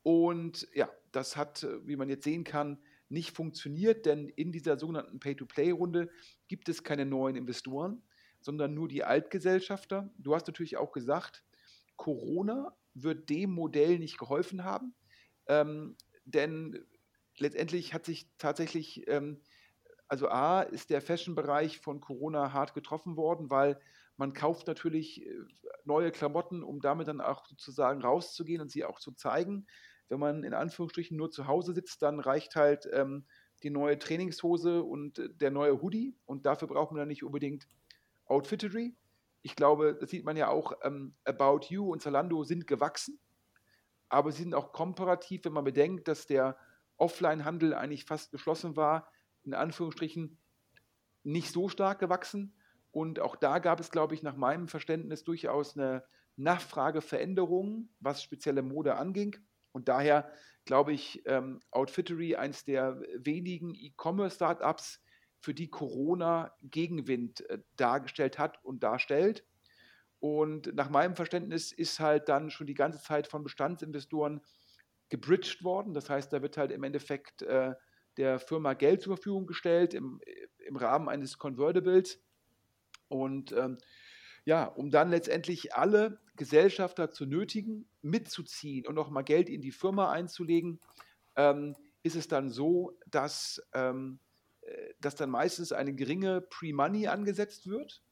[0.03, 5.19] Und ja, das hat, wie man jetzt sehen kann, nicht funktioniert, denn in dieser sogenannten
[5.19, 6.09] Pay-to-Play-Runde
[6.47, 8.01] gibt es keine neuen Investoren,
[8.41, 10.09] sondern nur die Altgesellschafter.
[10.17, 11.43] Du hast natürlich auch gesagt,
[11.97, 14.95] Corona wird dem Modell nicht geholfen haben,
[15.47, 16.85] ähm, denn
[17.37, 19.41] letztendlich hat sich tatsächlich, ähm,
[20.07, 23.79] also A, ist der Fashion-Bereich von Corona hart getroffen worden, weil
[24.17, 25.31] man kauft natürlich äh,
[25.85, 29.67] neue Klamotten, um damit dann auch sozusagen rauszugehen und sie auch zu zeigen.
[30.09, 33.25] Wenn man in Anführungsstrichen nur zu Hause sitzt, dann reicht halt ähm,
[33.63, 37.67] die neue Trainingshose und äh, der neue Hoodie und dafür braucht man dann nicht unbedingt
[38.25, 38.95] Outfittery.
[39.47, 43.17] Ich glaube, das sieht man ja auch, ähm, About You und Zalando sind gewachsen,
[44.09, 46.57] aber sie sind auch komparativ, wenn man bedenkt, dass der
[46.97, 49.09] Offline-Handel eigentlich fast geschlossen war,
[49.43, 50.37] in Anführungsstrichen
[51.23, 52.57] nicht so stark gewachsen.
[52.91, 56.03] Und auch da gab es, glaube ich, nach meinem Verständnis durchaus eine
[56.35, 59.37] Nachfrageveränderung, was spezielle Mode anging.
[59.71, 60.29] Und daher
[60.65, 65.01] glaube ich, ähm, Outfittery, eines der wenigen E-Commerce-Startups,
[65.39, 69.45] für die Corona Gegenwind äh, dargestellt hat und darstellt.
[70.19, 74.41] Und nach meinem Verständnis ist halt dann schon die ganze Zeit von Bestandsinvestoren
[75.09, 75.93] gebridged worden.
[75.93, 77.75] Das heißt, da wird halt im Endeffekt äh,
[78.17, 80.19] der Firma Geld zur Verfügung gestellt im,
[80.65, 82.19] im Rahmen eines Convertibles.
[83.07, 83.77] Und ähm,
[84.43, 89.71] ja, um dann letztendlich alle Gesellschafter zu nötigen, mitzuziehen und noch mal Geld in die
[89.71, 90.79] Firma einzulegen,
[91.35, 94.26] ähm, ist es dann so, dass, ähm, äh,
[94.99, 98.03] dass dann meistens eine geringe Pre-Money angesetzt wird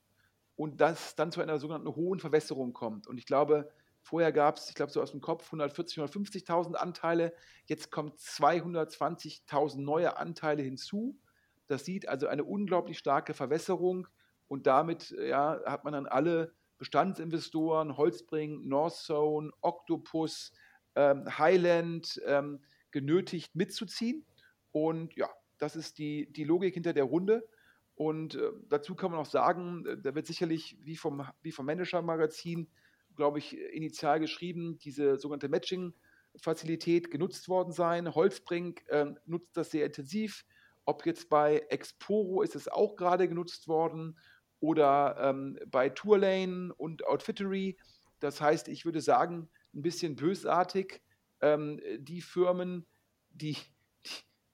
[0.56, 3.08] und das dann zu einer sogenannten hohen Verwässerung kommt.
[3.08, 3.70] Und ich glaube,
[4.02, 7.34] vorher gab es, ich glaube so aus dem Kopf, 140.000, 150.000 Anteile,
[7.66, 11.20] jetzt kommen 220.000 neue Anteile hinzu.
[11.68, 14.08] Das sieht also eine unglaublich starke Verwässerung
[14.48, 20.52] und damit ja, hat man dann alle Bestandsinvestoren, Holzbring, Northzone, Octopus,
[20.96, 24.26] ähm, Highland ähm, genötigt mitzuziehen.
[24.72, 27.48] Und ja, das ist die, die Logik hinter der Runde.
[27.96, 31.66] Und äh, dazu kann man auch sagen, äh, da wird sicherlich wie vom, wie vom
[31.66, 32.68] Manager-Magazin,
[33.16, 38.14] glaube ich, initial geschrieben, diese sogenannte Matching-Fazilität genutzt worden sein.
[38.14, 40.46] Holzbrink äh, nutzt das sehr intensiv.
[40.84, 44.18] Ob jetzt bei Exporo ist es auch gerade genutzt worden
[44.60, 47.78] oder ähm, bei Tourlane und Outfittery
[48.20, 51.02] Das heißt, ich würde sagen, ein bisschen bösartig,
[51.42, 52.86] ähm, die Firmen,
[53.30, 53.58] die,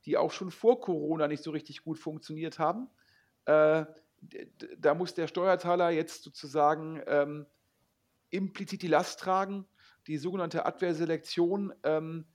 [0.06, 2.90] die, auch schon vor Corona nicht so richtig gut funktioniert haben,
[3.46, 3.86] äh,
[4.78, 7.46] da muss der Steuerzahler jetzt sozusagen ähm,
[8.30, 9.66] implizit die Last tragen.
[10.08, 12.26] Die sogenannte Adverselektion, ähm,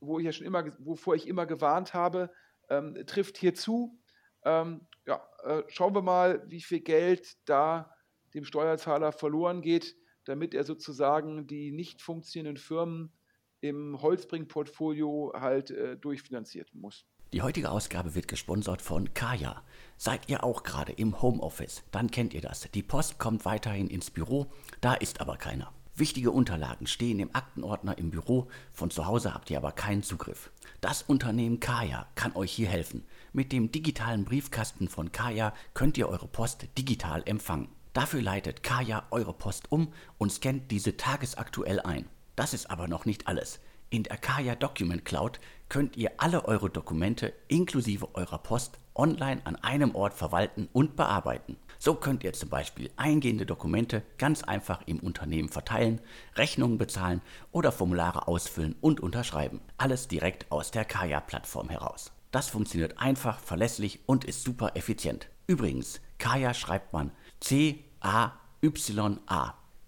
[0.00, 2.30] wo ich ja schon immer, wovor ich immer gewarnt habe,
[2.68, 3.98] ähm, trifft hier zu.
[4.44, 7.94] Ähm, ja, äh, schauen wir mal, wie viel Geld da
[8.34, 13.12] dem Steuerzahler verloren geht, damit er sozusagen die nicht funktionierenden Firmen
[13.60, 17.06] im Holzbring-Portfolio halt äh, durchfinanziert muss.
[17.32, 19.62] Die heutige Ausgabe wird gesponsert von Kaya.
[19.98, 21.82] Seid ihr auch gerade im Homeoffice?
[21.90, 22.70] Dann kennt ihr das.
[22.72, 24.46] Die Post kommt weiterhin ins Büro,
[24.80, 25.72] da ist aber keiner.
[25.94, 30.52] Wichtige Unterlagen stehen im Aktenordner im Büro, von zu Hause habt ihr aber keinen Zugriff.
[30.80, 33.04] Das Unternehmen Kaya kann euch hier helfen.
[33.32, 37.68] Mit dem digitalen Briefkasten von Kaya könnt ihr eure Post digital empfangen.
[37.94, 42.08] Dafür leitet Kaya eure Post um und scannt diese tagesaktuell ein.
[42.38, 43.58] Das ist aber noch nicht alles.
[43.90, 49.56] In der Kaya Document Cloud könnt ihr alle eure Dokumente inklusive eurer Post online an
[49.56, 51.56] einem Ort verwalten und bearbeiten.
[51.80, 56.00] So könnt ihr zum Beispiel eingehende Dokumente ganz einfach im Unternehmen verteilen,
[56.36, 59.60] Rechnungen bezahlen oder Formulare ausfüllen und unterschreiben.
[59.76, 62.12] Alles direkt aus der Kaya-Plattform heraus.
[62.30, 65.28] Das funktioniert einfach, verlässlich und ist super effizient.
[65.48, 68.38] Übrigens, Kaya schreibt man C-A-Y-A.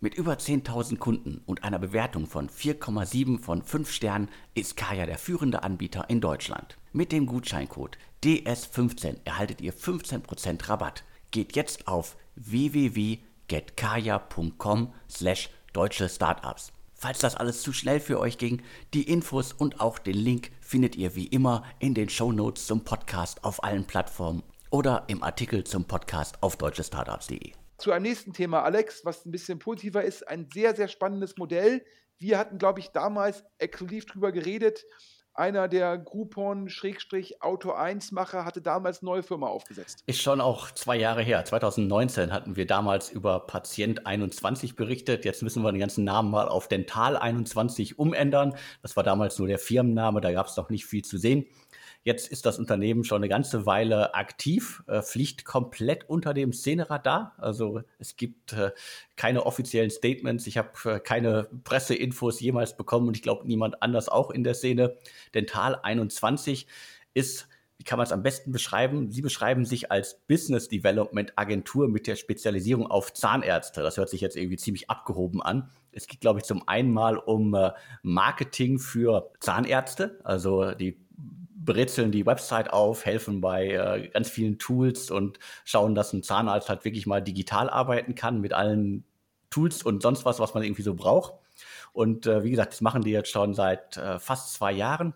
[0.03, 5.19] Mit über 10.000 Kunden und einer Bewertung von 4,7 von 5 Sternen ist Kaya der
[5.19, 6.79] führende Anbieter in Deutschland.
[6.93, 16.73] Mit dem Gutscheincode DS15 erhaltet ihr 15% Rabatt geht jetzt auf www.getkaya.com slash deutsche Startups.
[16.95, 18.63] Falls das alles zu schnell für euch ging,
[18.95, 22.85] die Infos und auch den Link findet ihr wie immer in den Show Notes zum
[22.85, 27.53] Podcast auf allen Plattformen oder im Artikel zum Podcast auf deutschestartups.de.
[27.81, 31.83] Zu einem nächsten Thema, Alex, was ein bisschen positiver ist, ein sehr, sehr spannendes Modell.
[32.19, 34.85] Wir hatten, glaube ich, damals exklusiv drüber geredet
[35.41, 40.03] einer der Groupon-Auto 1-Macher hatte damals neue Firma aufgesetzt.
[40.07, 41.45] Ist schon auch zwei Jahre her.
[41.45, 45.25] 2019 hatten wir damals über Patient 21 berichtet.
[45.25, 48.55] Jetzt müssen wir den ganzen Namen mal auf Dental 21 umändern.
[48.83, 51.47] Das war damals nur der Firmenname, da gab es noch nicht viel zu sehen.
[52.03, 57.35] Jetzt ist das Unternehmen schon eine ganze Weile aktiv, äh, fliegt komplett unter dem Szeneradar.
[57.37, 58.71] Also es gibt äh,
[59.17, 60.47] keine offiziellen Statements.
[60.47, 64.55] Ich habe äh, keine Presseinfos jemals bekommen und ich glaube niemand anders auch in der
[64.55, 64.97] Szene.
[65.35, 66.67] Dental 21
[67.13, 67.49] ist
[67.81, 69.11] wie kann man es am besten beschreiben?
[69.11, 73.81] Sie beschreiben sich als Business Development Agentur mit der Spezialisierung auf Zahnärzte.
[73.81, 75.71] Das hört sich jetzt irgendwie ziemlich abgehoben an.
[75.91, 77.71] Es geht, glaube ich, zum einen mal um äh,
[78.03, 80.21] Marketing für Zahnärzte.
[80.25, 80.99] Also die
[81.65, 86.69] brezeln die Website auf, helfen bei äh, ganz vielen Tools und schauen, dass ein Zahnarzt
[86.69, 89.05] halt wirklich mal digital arbeiten kann mit allen
[89.51, 91.35] Tools und sonst was, was man irgendwie so braucht.
[91.93, 95.15] Und äh, wie gesagt, das machen die jetzt schon seit äh, fast zwei Jahren.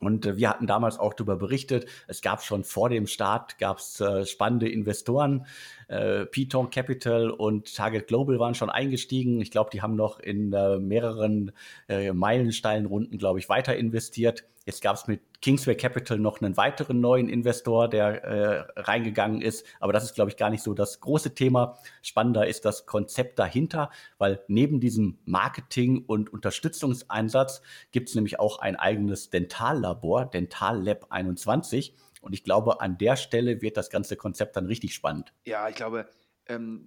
[0.00, 4.00] Und äh, wir hatten damals auch darüber berichtet, es gab schon vor dem Start gab's,
[4.00, 5.46] äh, spannende Investoren.
[5.88, 9.40] Äh, Python Capital und Target Global waren schon eingestiegen.
[9.40, 11.52] Ich glaube, die haben noch in äh, mehreren
[11.88, 14.44] äh, meilensteilen Runden, glaube ich, weiter investiert.
[14.66, 19.66] Jetzt gab es mit Kingsway Capital noch einen weiteren neuen Investor, der äh, reingegangen ist.
[19.78, 21.78] Aber das ist, glaube ich, gar nicht so das große Thema.
[22.02, 27.60] Spannender ist das Konzept dahinter, weil neben diesem Marketing- und Unterstützungseinsatz
[27.92, 31.94] gibt es nämlich auch ein eigenes Dentallabor, Dental Lab 21.
[32.22, 35.34] Und ich glaube, an der Stelle wird das ganze Konzept dann richtig spannend.
[35.44, 36.08] Ja, ich glaube,
[36.46, 36.86] ähm,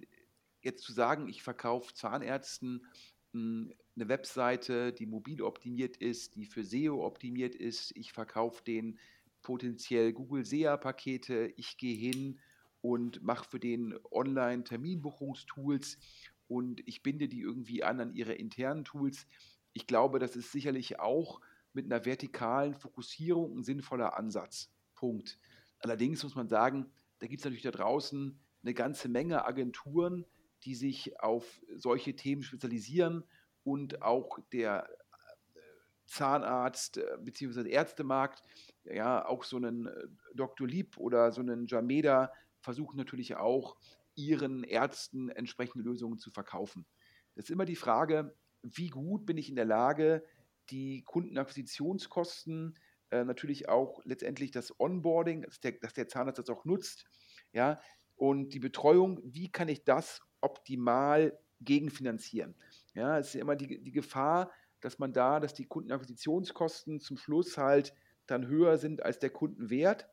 [0.62, 2.84] jetzt zu sagen, ich verkaufe Zahnärzten
[3.32, 7.96] hm, eine Webseite, die mobil optimiert ist, die für SEO optimiert ist.
[7.96, 8.98] Ich verkaufe den
[9.42, 11.52] potenziell Google SEA-Pakete.
[11.56, 12.38] Ich gehe hin
[12.80, 15.98] und mache für den Online-Terminbuchungstools
[16.46, 19.26] und ich binde die irgendwie an an ihre internen Tools.
[19.72, 21.40] Ich glaube, das ist sicherlich auch
[21.72, 24.70] mit einer vertikalen Fokussierung ein sinnvoller Ansatz.
[24.94, 25.38] Punkt.
[25.80, 30.24] Allerdings muss man sagen, da gibt es natürlich da draußen eine ganze Menge Agenturen,
[30.64, 33.24] die sich auf solche Themen spezialisieren
[33.68, 35.58] und auch der äh,
[36.06, 37.68] Zahnarzt äh, bzw.
[37.68, 38.42] Ärztemarkt,
[38.84, 39.92] ja, auch so einen äh,
[40.34, 40.66] Dr.
[40.66, 43.76] Lieb oder so einen Jameda versuchen natürlich auch,
[44.14, 46.86] ihren Ärzten entsprechende Lösungen zu verkaufen.
[47.34, 50.24] Das ist immer die Frage, wie gut bin ich in der Lage,
[50.70, 52.76] die Kundenakquisitionskosten,
[53.10, 57.06] äh, natürlich auch letztendlich das Onboarding, dass der, dass der Zahnarzt das auch nutzt,
[57.52, 57.80] ja,
[58.16, 62.56] und die Betreuung, wie kann ich das optimal gegenfinanzieren?
[62.94, 67.58] Ja, es ist immer die, die Gefahr, dass man da, dass die Kundenakquisitionskosten zum Schluss
[67.58, 67.94] halt
[68.26, 70.08] dann höher sind als der Kundenwert.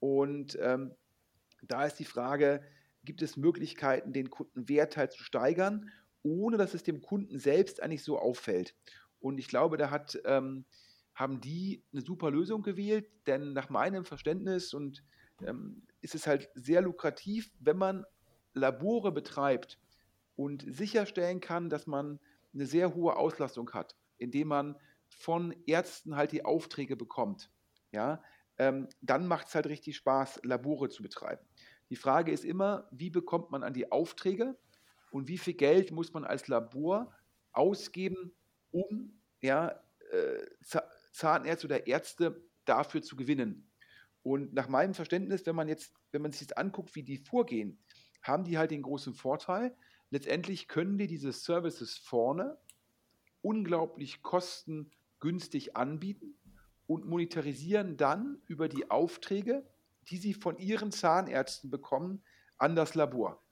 [0.00, 0.94] Und ähm,
[1.62, 2.62] da ist die Frage,
[3.04, 5.90] gibt es Möglichkeiten, den Kundenwert halt zu steigern
[6.22, 8.74] ohne dass es dem Kunden selbst eigentlich so auffällt.
[9.20, 10.64] Und ich glaube, da hat, ähm,
[11.14, 15.02] haben die eine super Lösung gewählt, denn nach meinem Verständnis und
[15.46, 18.04] ähm, ist es halt sehr lukrativ, wenn man
[18.54, 19.78] Labore betreibt
[20.36, 22.18] und sicherstellen kann, dass man
[22.54, 24.76] eine sehr hohe Auslastung hat, indem man
[25.08, 27.50] von Ärzten halt die Aufträge bekommt.
[27.92, 28.22] Ja,
[28.58, 31.44] ähm, dann macht es halt richtig Spaß, Labore zu betreiben.
[31.90, 34.56] Die Frage ist immer, wie bekommt man an die Aufträge
[35.10, 37.12] und wie viel Geld muss man als Labor
[37.52, 38.32] ausgeben,
[38.70, 40.46] um ja, äh,
[41.12, 43.70] Zahnärzte oder Ärzte dafür zu gewinnen.
[44.22, 47.78] Und nach meinem Verständnis, wenn man jetzt, wenn man sich jetzt anguckt, wie die vorgehen,
[48.22, 49.76] haben die halt den großen Vorteil,
[50.12, 52.58] letztendlich können die diese Services vorne
[53.40, 56.36] unglaublich kostengünstig anbieten
[56.86, 59.66] und monetarisieren dann über die Aufträge,
[60.10, 62.22] die sie von ihren Zahnärzten bekommen,
[62.58, 63.42] an das Labor.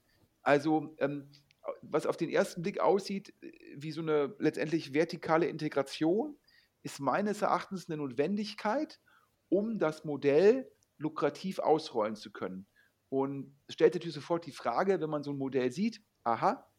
[0.42, 1.30] Also ähm,
[1.82, 6.36] was auf den ersten Blick aussieht äh, wie so eine letztendlich vertikale Integration,
[6.82, 9.00] ist meines Erachtens eine Notwendigkeit,
[9.48, 12.66] um das Modell lukrativ ausrollen zu können.
[13.08, 16.70] Und stellt natürlich sofort die Frage, wenn man so ein Modell sieht, aha,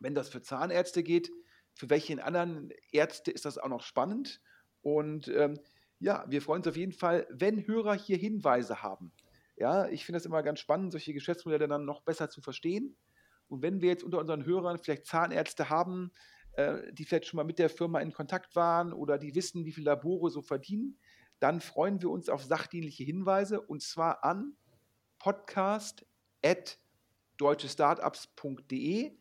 [0.00, 1.30] wenn das für Zahnärzte geht,
[1.74, 4.40] für welche anderen Ärzte ist das auch noch spannend?
[4.82, 5.58] Und ähm,
[5.98, 9.12] ja, wir freuen uns auf jeden Fall, wenn Hörer hier Hinweise haben.
[9.56, 12.96] Ja, ich finde das immer ganz spannend, solche Geschäftsmodelle dann noch besser zu verstehen.
[13.48, 16.12] Und wenn wir jetzt unter unseren Hörern vielleicht Zahnärzte haben,
[16.52, 19.72] äh, die vielleicht schon mal mit der Firma in Kontakt waren oder die wissen, wie
[19.72, 20.98] viel Labore so verdienen,
[21.38, 24.56] dann freuen wir uns auf sachdienliche Hinweise und zwar an
[27.36, 29.12] podcast.deutschestartups.de.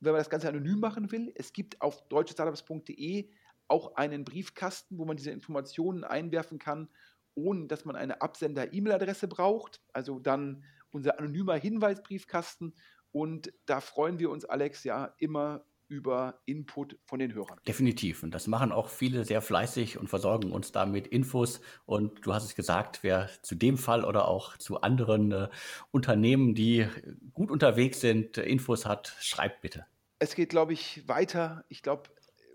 [0.00, 3.30] Wenn man das Ganze anonym machen will, es gibt auf deutschestartups.de
[3.68, 6.88] auch einen Briefkasten, wo man diese Informationen einwerfen kann,
[7.34, 9.80] ohne dass man eine Absender-E-Mail-Adresse braucht.
[9.92, 12.74] Also dann unser anonymer Hinweisbriefkasten.
[13.12, 17.60] Und da freuen wir uns, Alex, ja immer über Input von den Hörern.
[17.66, 18.22] Definitiv.
[18.22, 21.60] Und das machen auch viele sehr fleißig und versorgen uns damit Infos.
[21.84, 25.48] Und du hast es gesagt, wer zu dem Fall oder auch zu anderen äh,
[25.90, 26.86] Unternehmen, die
[27.34, 29.86] gut unterwegs sind, Infos hat, schreibt bitte.
[30.18, 31.64] Es geht, glaube ich, weiter.
[31.68, 32.04] Ich glaube,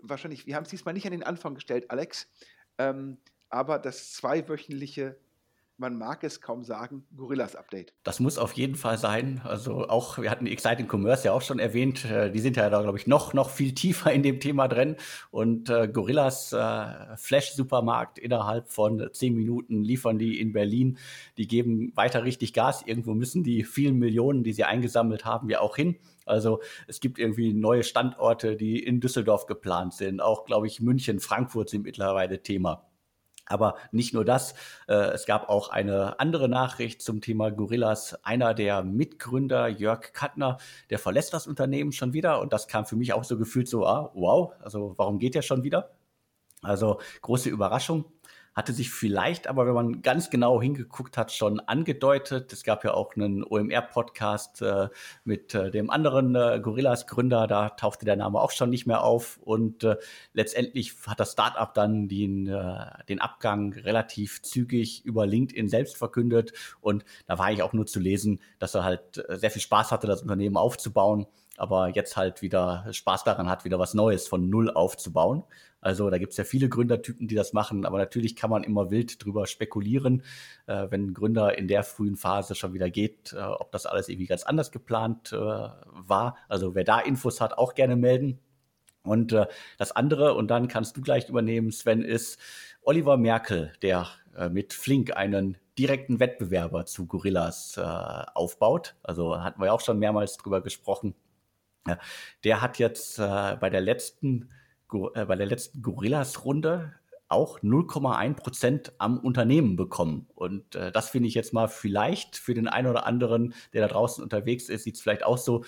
[0.02, 2.28] wahrscheinlich, wir haben es diesmal nicht an den Anfang gestellt, Alex,
[2.78, 3.18] ähm,
[3.48, 5.16] aber das zweiwöchentliche
[5.78, 7.92] man mag es kaum sagen, Gorillas Update.
[8.04, 9.40] Das muss auf jeden Fall sein.
[9.44, 12.82] Also auch, wir hatten Exciting Commerce ja auch schon erwähnt, äh, die sind ja da,
[12.82, 14.96] glaube ich, noch, noch viel tiefer in dem Thema drin.
[15.30, 20.98] Und äh, Gorillas äh, Flash-Supermarkt innerhalb von zehn Minuten liefern die in Berlin.
[21.36, 22.82] Die geben weiter richtig Gas.
[22.86, 25.96] Irgendwo müssen die vielen Millionen, die sie eingesammelt haben, ja auch hin.
[26.26, 30.20] Also es gibt irgendwie neue Standorte, die in Düsseldorf geplant sind.
[30.20, 32.86] Auch, glaube ich, München, Frankfurt sind mittlerweile Thema.
[33.52, 34.54] Aber nicht nur das,
[34.88, 38.24] äh, es gab auch eine andere Nachricht zum Thema Gorillas.
[38.24, 40.56] Einer der Mitgründer, Jörg Kattner,
[40.88, 43.86] der verlässt das Unternehmen schon wieder und das kam für mich auch so gefühlt so,
[43.86, 45.90] ah, wow, also warum geht er schon wieder?
[46.62, 48.04] Also große Überraschung
[48.54, 52.52] hatte sich vielleicht aber, wenn man ganz genau hingeguckt hat, schon angedeutet.
[52.52, 54.88] Es gab ja auch einen OMR-Podcast äh,
[55.24, 59.38] mit äh, dem anderen äh, Gorillas-Gründer, da tauchte der Name auch schon nicht mehr auf.
[59.38, 59.96] Und äh,
[60.34, 66.52] letztendlich hat das Startup dann den, äh, den Abgang relativ zügig über LinkedIn selbst verkündet.
[66.80, 69.92] Und da war ich auch nur zu lesen, dass er halt äh, sehr viel Spaß
[69.92, 74.48] hatte, das Unternehmen aufzubauen aber jetzt halt wieder Spaß daran hat, wieder was Neues von
[74.48, 75.44] Null aufzubauen.
[75.80, 78.90] Also da gibt es ja viele Gründertypen, die das machen, aber natürlich kann man immer
[78.90, 80.22] wild drüber spekulieren,
[80.66, 84.08] äh, wenn ein Gründer in der frühen Phase schon wieder geht, äh, ob das alles
[84.08, 86.36] irgendwie ganz anders geplant äh, war.
[86.48, 88.38] Also wer da Infos hat, auch gerne melden.
[89.02, 92.38] Und äh, das andere, und dann kannst du gleich übernehmen, Sven, ist
[92.82, 98.94] Oliver Merkel, der äh, mit Flink einen direkten Wettbewerber zu Gorillas äh, aufbaut.
[99.02, 101.14] Also hatten wir auch schon mehrmals drüber gesprochen.
[102.44, 104.50] Der hat jetzt äh, bei der letzten,
[105.14, 106.94] äh, letzten Gorillas-Runde
[107.32, 110.26] auch 0,1 Prozent am Unternehmen bekommen.
[110.34, 113.88] Und äh, das finde ich jetzt mal vielleicht für den einen oder anderen, der da
[113.88, 115.64] draußen unterwegs ist, sieht es vielleicht auch so.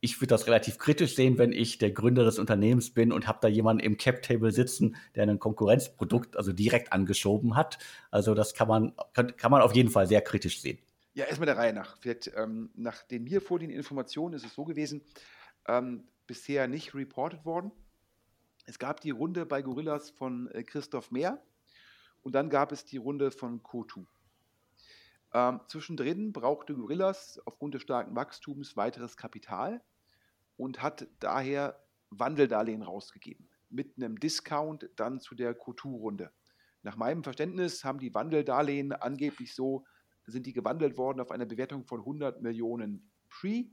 [0.00, 3.38] Ich würde das relativ kritisch sehen, wenn ich der Gründer des Unternehmens bin und habe
[3.40, 7.78] da jemanden im Cap-Table sitzen, der ein Konkurrenzprodukt also direkt angeschoben hat.
[8.10, 10.78] Also das kann man, kann, kann man auf jeden Fall sehr kritisch sehen.
[11.14, 11.96] Ja, erstmal der Reihe nach.
[11.98, 15.00] Vielleicht, ähm, nach den mir vorliegenden Informationen ist es so gewesen,
[15.68, 17.72] ähm, bisher nicht reported worden.
[18.66, 21.42] Es gab die Runde bei Gorillas von äh, Christoph Mehr
[22.22, 24.04] und dann gab es die Runde von Kotu.
[25.32, 29.82] Ähm, zwischendrin brauchte Gorillas aufgrund des starken Wachstums weiteres Kapital
[30.56, 33.48] und hat daher Wandeldarlehen rausgegeben.
[33.68, 36.32] Mit einem Discount dann zu der Kotu-Runde.
[36.82, 39.84] Nach meinem Verständnis haben die Wandeldarlehen angeblich so,
[40.26, 43.66] sind die gewandelt worden auf eine Bewertung von 100 Millionen Pre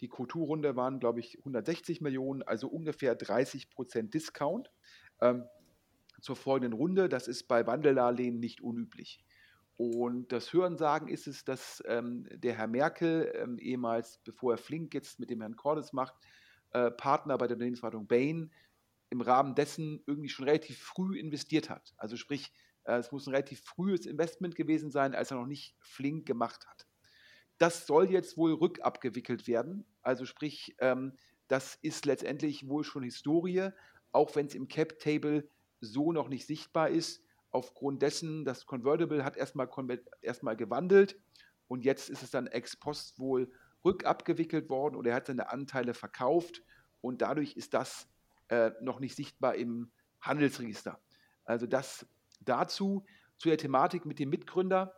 [0.00, 4.70] Die Q2-Runde waren, glaube ich, 160 Millionen, also ungefähr 30 Prozent Discount
[5.20, 5.44] ähm,
[6.20, 7.08] zur folgenden Runde.
[7.08, 9.24] Das ist bei Wandeldarlehen nicht unüblich.
[9.76, 14.94] Und das Hörensagen ist es, dass ähm, der Herr Merkel, ähm, ehemals, bevor er Flink
[14.94, 16.14] jetzt mit dem Herrn Cordes macht,
[16.72, 18.50] äh, Partner bei der Unternehmensberatung Bain,
[19.10, 21.94] im Rahmen dessen irgendwie schon relativ früh investiert hat.
[21.96, 22.52] Also sprich,
[22.84, 26.66] äh, es muss ein relativ frühes Investment gewesen sein, als er noch nicht Flink gemacht
[26.66, 26.85] hat.
[27.58, 29.84] Das soll jetzt wohl rückabgewickelt werden.
[30.02, 31.16] Also sprich, ähm,
[31.48, 33.70] das ist letztendlich wohl schon Historie,
[34.12, 35.48] auch wenn es im Cap-Table
[35.80, 37.22] so noch nicht sichtbar ist
[37.56, 39.68] aufgrund dessen, das Convertible hat erstmal,
[40.20, 41.18] erstmal gewandelt
[41.68, 43.50] und jetzt ist es dann ex post wohl
[43.84, 46.62] rückabgewickelt worden oder er hat seine Anteile verkauft
[47.00, 48.08] und dadurch ist das
[48.48, 49.90] äh, noch nicht sichtbar im
[50.20, 51.00] Handelsregister.
[51.44, 52.06] Also das
[52.40, 53.06] dazu,
[53.38, 54.94] zu der Thematik mit dem Mitgründer.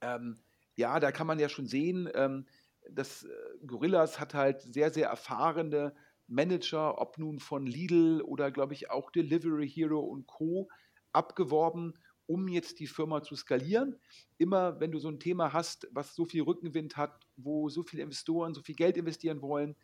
[0.00, 0.38] Ähm,
[0.78, 2.46] ja, da kann man ja schon sehen, ähm,
[2.88, 3.28] dass äh,
[3.66, 5.92] Gorillas hat halt sehr, sehr erfahrene
[6.28, 10.68] Manager, ob nun von Lidl oder glaube ich auch Delivery Hero und Co
[11.12, 11.94] abgeworben,
[12.26, 13.98] um jetzt die Firma zu skalieren.
[14.36, 18.04] Immer wenn du so ein Thema hast, was so viel Rückenwind hat, wo so viele
[18.04, 19.74] Investoren so viel Geld investieren wollen,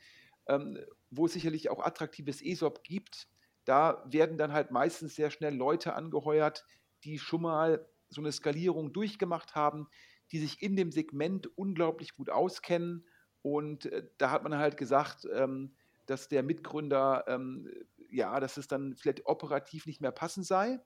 [0.47, 0.79] ähm,
[1.11, 3.27] wo es sicherlich auch attraktives ESOP gibt,
[3.65, 6.65] da werden dann halt meistens sehr schnell Leute angeheuert,
[7.03, 9.89] die schon mal so eine Skalierung durchgemacht haben,
[10.35, 13.07] die sich in dem Segment unglaublich gut auskennen.
[13.43, 15.77] Und äh, da hat man halt gesagt, ähm,
[16.07, 17.71] dass der Mitgründer, ähm,
[18.11, 20.81] ja, dass es dann vielleicht operativ nicht mehr passend sei.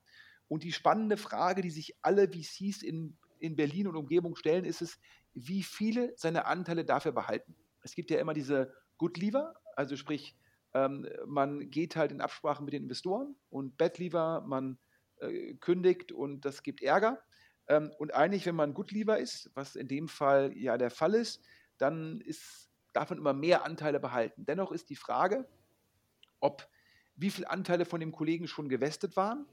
[0.49, 4.82] Und die spannende Frage, die sich alle VCs in, in Berlin und Umgebung stellen, ist
[4.82, 4.99] es,
[5.32, 7.57] wie viele seiner Anteile dafür behalten.
[7.82, 10.36] Es gibt ja immer diese Good Lever, also sprich,
[10.74, 14.76] ähm, man geht halt in Absprache mit den Investoren und Bad Lever, man
[15.20, 17.22] äh, kündigt und das gibt Ärger.
[17.69, 21.14] Ähm, und eigentlich, wenn man Good Lever ist, was in dem Fall ja der Fall
[21.14, 21.43] ist,
[21.77, 24.45] dann ist, darf man immer mehr Anteile behalten.
[24.47, 25.47] Dennoch ist die Frage,
[26.41, 26.69] ob
[27.16, 29.47] wie viele Anteile von dem Kollegen schon gewestet waren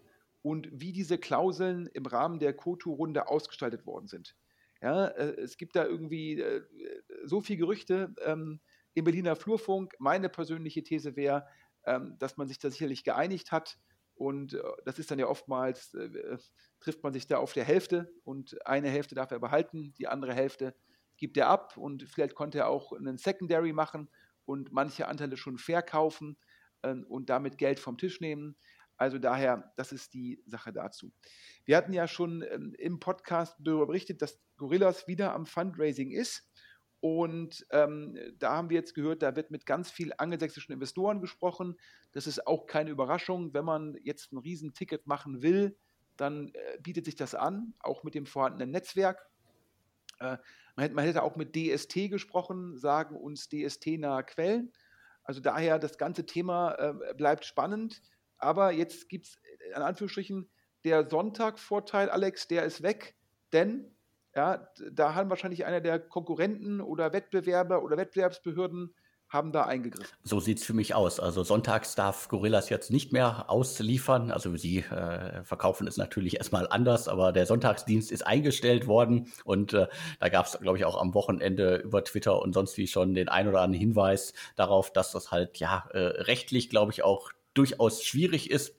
[0.44, 4.36] und wie diese Klauseln im Rahmen der COTU-Runde ausgestaltet worden sind.
[4.82, 6.62] Ja, äh, es gibt da irgendwie äh,
[7.24, 8.60] so viele Gerüchte ähm,
[8.94, 9.96] im Berliner Flurfunk.
[10.00, 11.48] Meine persönliche These wäre,
[11.86, 13.80] ähm, dass man sich da sicherlich geeinigt hat.
[14.16, 16.38] Und äh, das ist dann ja oftmals, äh,
[16.80, 20.34] trifft man sich da auf der Hälfte und eine Hälfte darf er behalten, die andere
[20.34, 20.74] Hälfte
[21.18, 24.10] gibt er ab und vielleicht konnte er auch einen Secondary machen
[24.46, 26.38] und manche Anteile schon verkaufen
[26.82, 28.56] äh, und damit Geld vom Tisch nehmen.
[28.98, 31.12] Also daher, das ist die Sache dazu.
[31.66, 36.50] Wir hatten ja schon ähm, im Podcast darüber berichtet, dass Gorillas wieder am Fundraising ist.
[37.06, 41.78] Und ähm, da haben wir jetzt gehört, da wird mit ganz vielen angelsächsischen Investoren gesprochen.
[42.14, 43.54] Das ist auch keine Überraschung.
[43.54, 45.78] Wenn man jetzt ein Riesenticket machen will,
[46.18, 49.30] dann äh, bietet sich das an, auch mit dem vorhandenen Netzwerk.
[50.20, 50.38] Äh,
[50.76, 54.74] man, hätte, man, hätte, auch mit DST gesprochen, sagen uns DST-nahe Quellen.
[55.22, 58.02] Also daher, das ganze Thema äh, bleibt spannend.
[58.40, 59.38] Aber jetzt gibt es
[59.76, 60.50] in Anführungsstrichen
[60.84, 63.16] der Sonntag-Vorteil, Alex, der ist weg,
[63.54, 63.95] denn
[64.36, 68.94] ja, da haben wahrscheinlich einer der Konkurrenten oder Wettbewerber oder Wettbewerbsbehörden
[69.30, 70.16] haben da eingegriffen.
[70.24, 71.20] So sieht es für mich aus.
[71.20, 74.32] Also sonntags darf Gorillas jetzt nicht mehr ausliefern.
[74.32, 79.74] Also sie äh, verkaufen es natürlich erstmal anders, aber der Sonntagsdienst ist eingestellt worden und
[79.74, 79.88] äh,
[80.20, 83.28] da gab es, glaube ich, auch am Wochenende über Twitter und sonst wie schon den
[83.28, 88.04] ein oder anderen Hinweis darauf, dass das halt ja äh, rechtlich, glaube ich, auch durchaus
[88.04, 88.76] schwierig ist.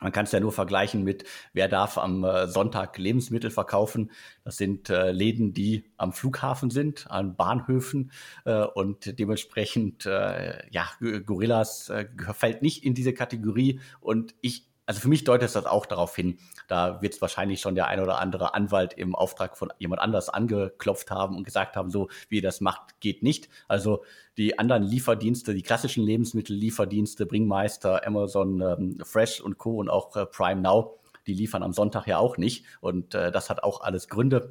[0.00, 4.10] Man kann es ja nur vergleichen mit, wer darf am äh, Sonntag Lebensmittel verkaufen.
[4.44, 8.10] Das sind äh, Läden, die am Flughafen sind, an Bahnhöfen
[8.46, 10.88] äh, und dementsprechend, äh, ja,
[11.26, 15.86] Gorillas äh, fällt nicht in diese Kategorie und ich also für mich deutet das auch
[15.86, 19.72] darauf hin, da wird es wahrscheinlich schon der ein oder andere Anwalt im Auftrag von
[19.78, 23.48] jemand anders angeklopft haben und gesagt haben, so wie ihr das macht, geht nicht.
[23.68, 24.02] Also
[24.36, 29.76] die anderen Lieferdienste, die klassischen Lebensmittellieferdienste, Bringmeister, Amazon, ähm, Fresh und Co.
[29.76, 32.64] und auch äh, Prime Now, die liefern am Sonntag ja auch nicht.
[32.80, 34.50] Und äh, das hat auch alles Gründe.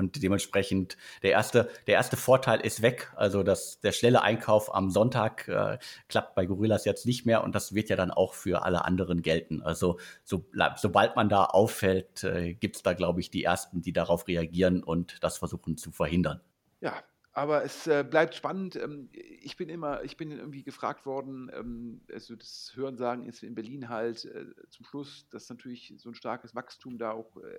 [0.00, 3.12] Und dementsprechend der erste, der erste Vorteil ist weg.
[3.16, 5.78] Also das, der schnelle Einkauf am Sonntag äh,
[6.08, 9.20] klappt bei Gorillas jetzt nicht mehr und das wird ja dann auch für alle anderen
[9.20, 9.62] gelten.
[9.62, 10.44] Also so,
[10.76, 14.82] sobald man da auffällt, äh, gibt es da, glaube ich, die ersten, die darauf reagieren
[14.82, 16.40] und das versuchen zu verhindern.
[16.80, 16.94] Ja,
[17.32, 18.76] aber es äh, bleibt spannend.
[18.76, 23.54] Ähm, ich bin immer, ich bin irgendwie gefragt worden, ähm, also das Hörensagen ist in
[23.54, 27.58] Berlin halt äh, zum Schluss, dass natürlich so ein starkes Wachstum da auch äh,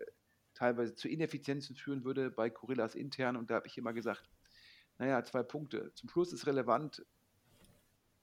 [0.54, 3.36] teilweise zu Ineffizienzen führen würde bei Gorillas intern.
[3.36, 4.30] Und da habe ich immer gesagt,
[4.98, 5.92] naja, zwei Punkte.
[5.96, 7.06] Zum Schluss ist relevant,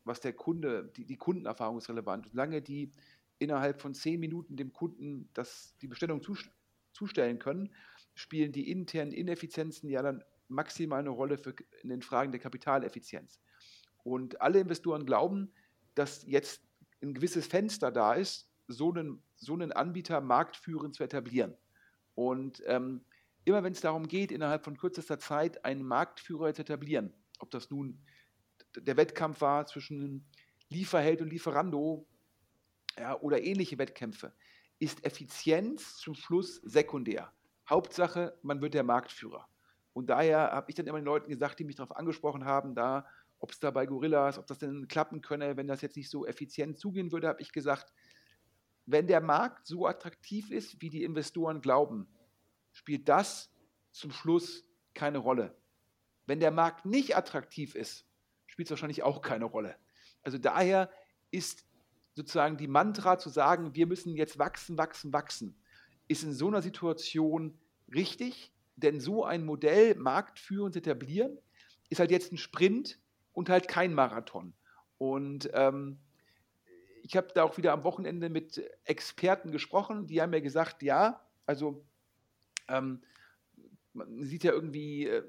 [0.05, 2.29] was der Kunde, die, die Kundenerfahrung ist relevant.
[2.31, 2.93] Solange die
[3.39, 6.23] innerhalb von zehn Minuten dem Kunden das, die Bestellung
[6.93, 7.75] zustellen können,
[8.15, 13.41] spielen die internen Ineffizienzen ja dann maximal eine Rolle für, in den Fragen der Kapitaleffizienz.
[14.03, 15.53] Und alle Investoren glauben,
[15.95, 16.63] dass jetzt
[17.03, 21.55] ein gewisses Fenster da ist, so einen, so einen Anbieter marktführend zu etablieren.
[22.19, 23.03] Und ähm,
[23.45, 27.71] immer wenn es darum geht, innerhalb von kürzester Zeit einen Marktführer zu etablieren, ob das
[27.71, 28.05] nun
[28.77, 30.27] der Wettkampf war zwischen
[30.69, 32.09] Lieferheld und Lieferando
[32.99, 34.33] ja, oder ähnliche Wettkämpfe,
[34.81, 37.33] ist Effizienz zum Schluss sekundär.
[37.71, 39.47] Hauptsache, man wird der Marktführer.
[39.93, 43.07] Und daher habe ich dann immer den Leuten gesagt, die mich darauf angesprochen haben, da,
[43.39, 46.27] ob es da bei Gorillas, ob das denn klappen könne, wenn das jetzt nicht so
[46.27, 47.93] effizient zugehen würde, habe ich gesagt,
[48.91, 52.09] wenn der Markt so attraktiv ist, wie die Investoren glauben,
[52.73, 53.51] spielt das
[53.93, 54.65] zum Schluss
[54.95, 55.55] keine Rolle.
[56.25, 58.07] Wenn der Markt nicht attraktiv ist,
[58.47, 59.77] spielt es wahrscheinlich auch keine Rolle.
[60.23, 60.91] Also daher
[61.31, 61.67] ist
[62.15, 65.63] sozusagen die Mantra zu sagen, wir müssen jetzt wachsen, wachsen, wachsen,
[66.09, 67.59] ist in so einer Situation
[67.95, 71.39] richtig, denn so ein Modell marktführend etablieren,
[71.91, 72.99] ist halt jetzt ein Sprint
[73.33, 74.55] und halt kein Marathon.
[74.97, 75.99] Und ähm,
[77.09, 81.27] ich habe da auch wieder am Wochenende mit Experten gesprochen, die haben mir gesagt, ja,
[81.47, 81.87] also
[82.69, 83.01] ähm,
[83.95, 85.23] man sieht ja irgendwie, äh,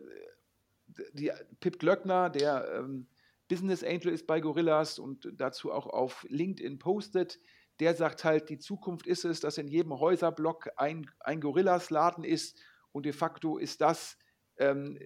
[1.13, 3.07] die, Pip Glöckner, der ähm,
[3.47, 7.39] Business Angel ist bei Gorillas und dazu auch auf LinkedIn postet,
[7.79, 12.61] der sagt halt, die Zukunft ist es, dass in jedem Häuserblock ein, ein Gorillas-Laden ist
[12.91, 14.17] und de facto ist das,
[14.57, 14.99] ähm,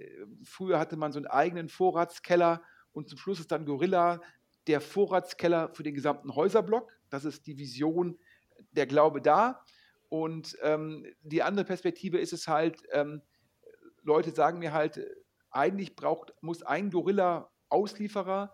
[0.44, 2.64] früher hatte man so einen eigenen Vorratskeller
[2.94, 4.22] und zum Schluss ist dann Gorilla
[4.68, 6.92] der Vorratskeller für den gesamten Häuserblock.
[7.10, 8.20] Das ist die Vision,
[8.72, 9.64] der Glaube da.
[10.10, 13.22] Und ähm, die andere Perspektive ist es halt, ähm,
[14.04, 15.00] Leute sagen mir halt,
[15.50, 18.54] eigentlich braucht, muss ein Gorilla-Auslieferer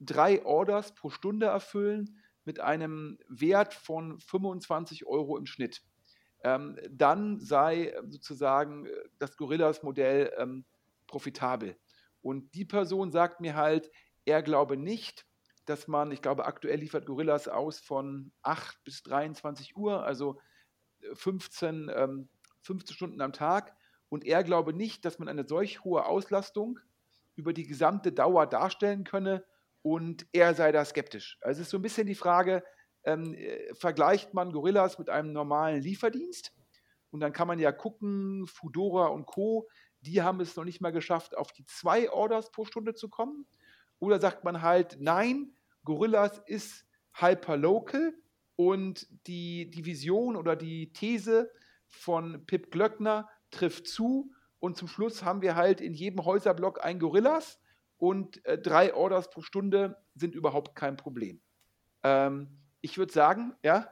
[0.00, 5.82] drei Orders pro Stunde erfüllen mit einem Wert von 25 Euro im Schnitt
[6.44, 10.64] ähm, dann sei äh, sozusagen äh, das Gorillas-Modell ähm,
[11.06, 11.76] profitabel.
[12.20, 13.90] Und die Person sagt mir halt,
[14.24, 15.26] er glaube nicht,
[15.66, 20.40] dass man, ich glaube, aktuell liefert Gorillas aus von 8 bis 23 Uhr, also
[21.14, 22.28] 15, äh, ähm,
[22.62, 23.74] 15 Stunden am Tag.
[24.08, 26.78] Und er glaube nicht, dass man eine solch hohe Auslastung
[27.36, 29.44] über die gesamte Dauer darstellen könne.
[29.82, 31.38] Und er sei da skeptisch.
[31.42, 32.64] Also es ist so ein bisschen die Frage,
[33.04, 36.52] ähm, äh, vergleicht man Gorillas mit einem normalen Lieferdienst.
[37.10, 39.68] Und dann kann man ja gucken, Fudora und Co.,
[40.00, 43.46] die haben es noch nicht mal geschafft, auf die zwei Orders pro Stunde zu kommen.
[44.04, 46.84] Oder sagt man halt, nein, Gorillas ist
[47.14, 48.12] hyperlocal
[48.54, 51.50] und die, die Vision oder die These
[51.88, 54.30] von Pip Glöckner trifft zu.
[54.58, 57.58] Und zum Schluss haben wir halt in jedem Häuserblock ein Gorillas
[57.96, 61.40] und äh, drei Orders pro Stunde sind überhaupt kein Problem.
[62.02, 63.88] Ähm, ich würde sagen, ja,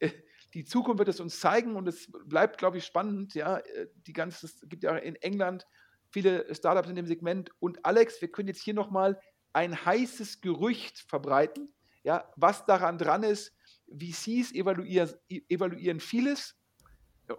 [0.54, 3.34] die Zukunft wird es uns zeigen und es bleibt, glaube ich, spannend.
[3.34, 5.66] Ja, äh, die ganze, es gibt ja in England
[6.10, 7.50] viele Startups in dem Segment.
[7.58, 9.20] Und Alex, wir können jetzt hier nochmal
[9.56, 13.56] ein heißes Gerücht verbreiten, ja, was daran dran ist.
[13.88, 16.58] VCs evaluieren, evaluieren vieles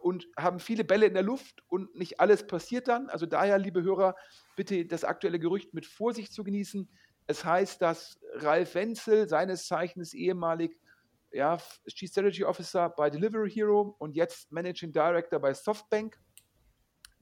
[0.02, 3.08] und haben viele Bälle in der Luft und nicht alles passiert dann.
[3.10, 4.16] Also daher, liebe Hörer,
[4.56, 6.90] bitte das aktuelle Gerücht mit Vorsicht zu genießen.
[7.28, 10.76] Es heißt, dass Ralf Wenzel, seines Zeichens ehemalig
[11.32, 16.18] ja, Chief Strategy Officer bei Delivery Hero und jetzt Managing Director bei Softbank.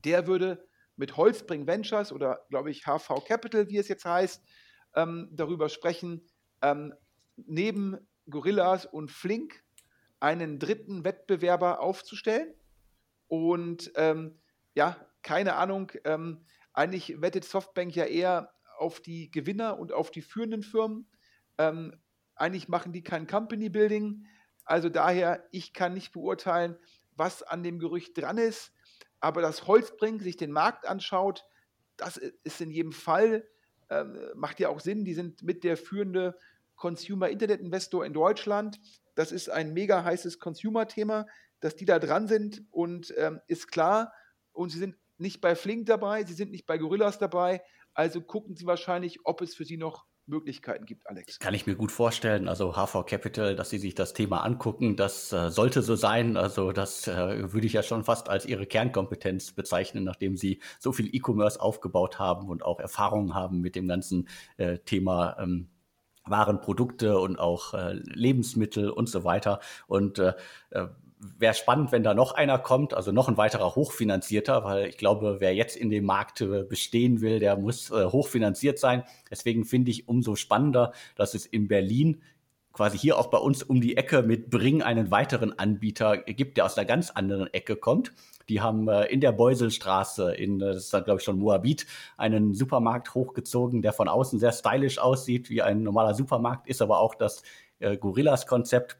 [0.06, 0.66] Der würde
[0.96, 4.42] mit Holzbring Ventures oder glaube ich HV Capital, wie es jetzt heißt,
[4.96, 6.26] ähm, darüber sprechen,
[6.62, 6.94] ähm,
[7.36, 7.98] neben
[8.30, 9.64] Gorillas und Flink
[10.20, 12.54] einen dritten Wettbewerber aufzustellen.
[13.28, 14.40] Und ähm,
[14.74, 20.22] ja, keine Ahnung, ähm, eigentlich wettet Softbank ja eher auf die Gewinner und auf die
[20.22, 21.08] führenden Firmen.
[21.58, 22.00] Ähm,
[22.36, 24.26] eigentlich machen die kein Company Building.
[24.66, 26.78] Also daher, ich kann nicht beurteilen,
[27.16, 28.74] was an dem Gerücht dran ist.
[29.20, 31.46] Aber dass Holzbrink sich den Markt anschaut,
[31.98, 33.48] das ist in jedem Fall,
[33.90, 35.06] ähm, macht ja auch Sinn.
[35.06, 36.38] Die sind mit der führende
[36.76, 38.80] Consumer Internet Investor in Deutschland.
[39.16, 41.26] Das ist ein mega heißes Consumer-Thema,
[41.60, 44.14] dass die da dran sind und ähm, ist klar.
[44.52, 47.64] Und sie sind nicht bei Flink dabei, sie sind nicht bei Gorillas dabei.
[47.94, 51.40] Also gucken sie wahrscheinlich, ob es für sie noch Möglichkeiten gibt, Alex.
[51.40, 52.48] Kann ich mir gut vorstellen.
[52.48, 56.38] Also HV Capital, dass Sie sich das Thema angucken, das äh, sollte so sein.
[56.38, 60.92] Also das äh, würde ich ja schon fast als Ihre Kernkompetenz bezeichnen, nachdem Sie so
[60.92, 65.38] viel E-Commerce aufgebaut haben und auch Erfahrungen haben mit dem ganzen äh, Thema.
[65.40, 65.70] Ähm,
[66.28, 69.60] Waren, Produkte und auch äh, Lebensmittel und so weiter.
[69.86, 70.34] Und äh,
[70.72, 70.88] äh
[71.38, 75.38] wäre spannend, wenn da noch einer kommt, also noch ein weiterer hochfinanzierter, weil ich glaube,
[75.40, 79.04] wer jetzt in dem Markt äh, bestehen will, der muss äh, hochfinanziert sein.
[79.30, 82.22] Deswegen finde ich umso spannender, dass es in Berlin
[82.76, 86.66] quasi hier auch bei uns um die Ecke mit Bring einen weiteren Anbieter gibt, der
[86.66, 88.12] aus einer ganz anderen Ecke kommt.
[88.50, 92.54] Die haben äh, in der Beuselstraße, in, äh, das ist glaube ich schon Moabit, einen
[92.54, 97.16] Supermarkt hochgezogen, der von außen sehr stylisch aussieht, wie ein normaler Supermarkt, ist aber auch
[97.16, 97.44] das
[97.80, 98.98] äh, Gorillas-Konzept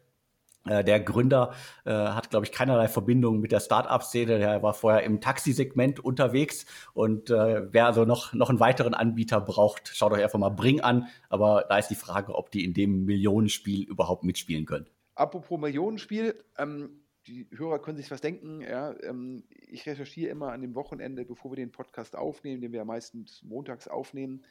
[0.84, 1.54] der Gründer
[1.86, 4.40] äh, hat, glaube ich, keinerlei Verbindung mit der Start-up-Szene.
[4.40, 6.66] Der war vorher im Taxisegment unterwegs.
[6.94, 10.82] Und äh, wer also noch, noch einen weiteren Anbieter braucht, schaut euch einfach mal Bring
[10.82, 11.08] an.
[11.30, 14.88] Aber da ist die Frage, ob die in dem Millionenspiel überhaupt mitspielen können.
[15.16, 18.62] Apropos Millionenspiel, ähm, die Hörer können sich was denken.
[18.62, 22.80] Ja, ähm, ich recherchiere immer an dem Wochenende, bevor wir den Podcast aufnehmen, den wir
[22.80, 24.44] ja meistens montags aufnehmen,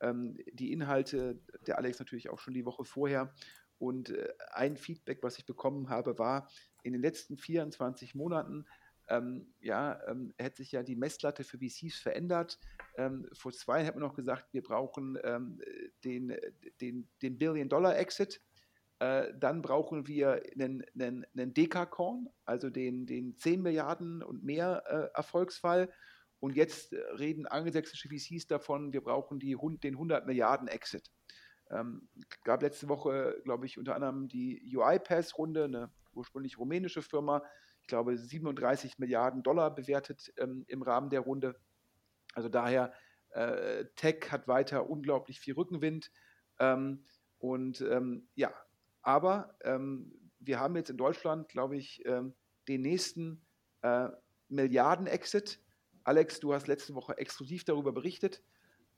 [0.00, 3.32] ähm, die Inhalte, der Alex natürlich auch schon die Woche vorher.
[3.78, 6.48] Und äh, ein Feedback, was ich bekommen habe, war,
[6.82, 8.66] in den letzten 24 Monaten
[9.08, 12.58] ähm, ja, ähm, hat sich ja die Messlatte für VCs verändert.
[12.96, 15.60] Ähm, vor zwei hat man noch gesagt, wir brauchen ähm,
[16.04, 16.36] den,
[16.80, 18.40] den, den Billion-Dollar-Exit.
[18.98, 24.82] Äh, dann brauchen wir einen, einen, einen Dekakorn, also den, den 10 Milliarden und mehr
[24.86, 25.92] äh, Erfolgsfall.
[26.40, 31.10] Und jetzt reden angelsächsische VCs davon, wir brauchen die, den 100 Milliarden Exit.
[31.70, 32.08] Ähm,
[32.44, 37.42] gab letzte Woche, glaube ich, unter anderem die UiPath-Runde, eine ursprünglich rumänische Firma,
[37.82, 41.56] ich glaube 37 Milliarden Dollar bewertet ähm, im Rahmen der Runde.
[42.34, 42.92] Also daher,
[43.30, 46.10] äh, Tech hat weiter unglaublich viel Rückenwind.
[46.58, 47.04] Ähm,
[47.38, 48.52] und ähm, ja,
[49.02, 52.34] aber ähm, wir haben jetzt in Deutschland, glaube ich, ähm,
[52.66, 53.44] den nächsten
[53.82, 54.08] äh,
[54.48, 55.60] Milliarden-Exit.
[56.02, 58.42] Alex, du hast letzte Woche exklusiv darüber berichtet.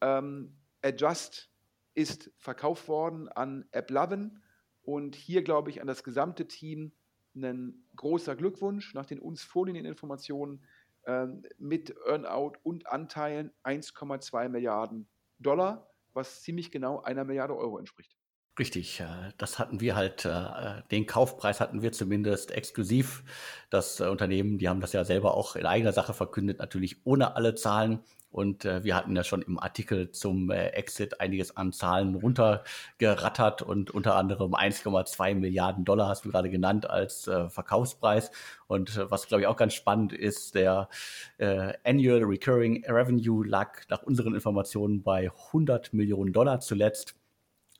[0.00, 1.50] Adjust
[1.98, 4.40] ist verkauft worden an AppLovin
[4.82, 6.92] und hier glaube ich an das gesamte Team
[7.34, 10.64] ein großer Glückwunsch nach den uns vorliegenden Informationen
[11.02, 11.26] äh,
[11.58, 15.08] mit Earnout und Anteilen 1,2 Milliarden
[15.40, 18.17] Dollar, was ziemlich genau einer Milliarde Euro entspricht.
[18.58, 19.04] Richtig,
[19.36, 23.22] das hatten wir halt, äh, den Kaufpreis hatten wir zumindest exklusiv.
[23.70, 27.36] Das äh, Unternehmen, die haben das ja selber auch in eigener Sache verkündet, natürlich ohne
[27.36, 28.00] alle Zahlen.
[28.32, 33.92] Und äh, wir hatten ja schon im Artikel zum Exit einiges an Zahlen runtergerattert und
[33.92, 38.32] unter anderem 1,2 Milliarden Dollar hast du gerade genannt als Verkaufspreis.
[38.66, 40.90] Und was, glaube ich, auch ganz spannend ist, der
[41.38, 47.17] Annual Recurring Revenue lag nach unseren Informationen bei 100 Millionen Dollar zuletzt.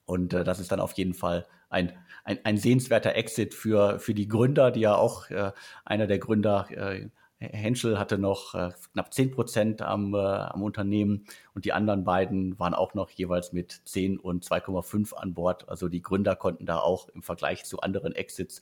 [0.09, 1.93] Und äh, das ist dann auf jeden Fall ein,
[2.25, 5.53] ein, ein sehenswerter Exit für, für die Gründer, die ja auch äh,
[5.85, 11.25] einer der Gründer, äh, Henschel hatte noch äh, knapp 10 Prozent am, äh, am Unternehmen
[11.55, 15.69] und die anderen beiden waren auch noch jeweils mit 10 und 2,5 an Bord.
[15.69, 18.61] Also die Gründer konnten da auch im Vergleich zu anderen Exits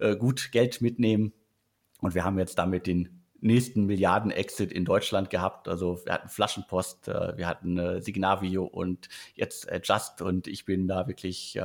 [0.00, 1.34] äh, gut Geld mitnehmen.
[2.00, 5.68] Und wir haben jetzt damit den nächsten Milliarden-Exit in Deutschland gehabt.
[5.68, 10.64] Also wir hatten Flaschenpost, äh, wir hatten äh, Signavio und jetzt äh, Just und ich
[10.64, 11.58] bin da wirklich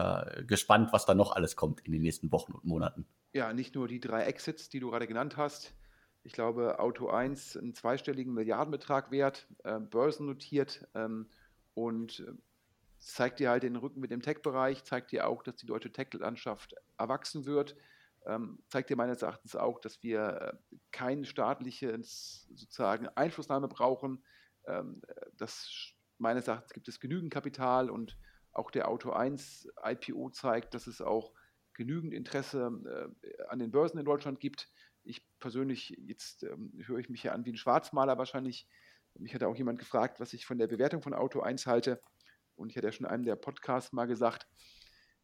[0.47, 3.05] gespannt, was da noch alles kommt in den nächsten Wochen und Monaten.
[3.34, 5.74] Ja, nicht nur die drei Exits, die du gerade genannt hast.
[6.24, 9.47] Ich glaube, Auto 1 einen zweistelligen Milliardenbetrag wert,
[9.89, 11.28] börsennotiert ähm,
[11.74, 12.24] und
[12.99, 16.76] zeigt dir halt den Rücken mit dem Tech-Bereich, zeigt dir auch, dass die deutsche Tech-Landschaft
[16.97, 17.76] erwachsen wird
[18.67, 24.24] zeigt dir meines Erachtens auch, dass wir äh, keine staatliche sozusagen Einflussnahme brauchen.
[24.65, 25.01] Ähm,
[25.38, 28.17] das meines Erachtens gibt es genügend Kapital und
[28.51, 31.34] auch der Auto 1 IPO zeigt, dass es auch
[31.74, 32.69] genügend Interesse
[33.22, 34.69] äh, an den Börsen in Deutschland gibt.
[35.03, 38.67] Ich persönlich, jetzt ähm, höre ich mich ja an wie ein Schwarzmaler wahrscheinlich.
[39.15, 42.01] Mich hat auch jemand gefragt, was ich von der Bewertung von Auto 1 halte.
[42.55, 44.47] Und ich hatte ja schon in einem der Podcasts mal gesagt,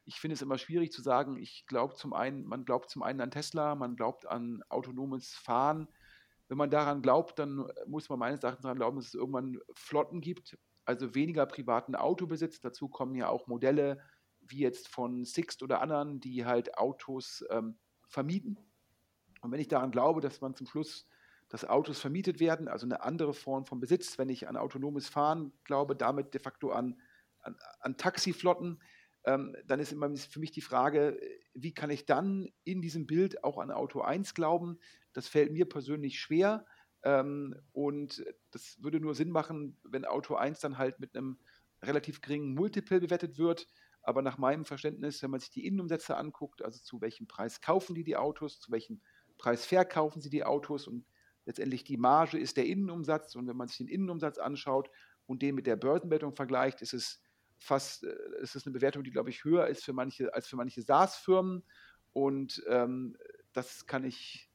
[0.07, 3.19] ich finde es immer schwierig zu sagen, ich glaube zum einen, man glaubt zum einen
[3.19, 5.89] an Tesla, man glaubt an autonomes Fahren.
[6.47, 10.21] Wenn man daran glaubt, dann muss man meines Erachtens daran glauben, dass es irgendwann Flotten
[10.21, 12.61] gibt, also weniger privaten Autobesitz.
[12.61, 14.01] Dazu kommen ja auch Modelle
[14.39, 17.77] wie jetzt von Sixt oder anderen, die halt Autos ähm,
[18.07, 18.57] vermieten.
[19.41, 21.05] Und wenn ich daran glaube, dass man zum Schluss,
[21.49, 25.51] dass Autos vermietet werden, also eine andere Form von Besitz, wenn ich an autonomes Fahren
[25.65, 26.97] glaube, damit de facto an,
[27.41, 28.79] an, an Taxiflotten,
[29.27, 31.19] dann ist immer für mich die Frage,
[31.53, 34.79] wie kann ich dann in diesem Bild auch an Auto 1 glauben?
[35.11, 36.65] Das fällt mir persönlich schwer.
[37.03, 41.39] Ähm, und das würde nur Sinn machen, wenn Auto 1 dann halt mit einem
[41.81, 43.67] relativ geringen Multiple bewertet wird.
[44.01, 47.95] Aber nach meinem Verständnis, wenn man sich die Innenumsätze anguckt, also zu welchem Preis kaufen
[47.95, 49.01] die die Autos, zu welchem
[49.37, 51.05] Preis verkaufen sie die Autos und
[51.45, 53.35] letztendlich die Marge ist der Innenumsatz.
[53.35, 54.89] Und wenn man sich den Innenumsatz anschaut
[55.25, 57.21] und den mit der Börsenwertung vergleicht, ist es
[57.57, 60.55] fast, äh, es ist eine Bewertung, die, glaube ich, höher ist für manche, als für
[60.55, 61.63] manche SaaS-Firmen.
[62.13, 63.17] Und ähm,
[63.53, 64.49] das kann ich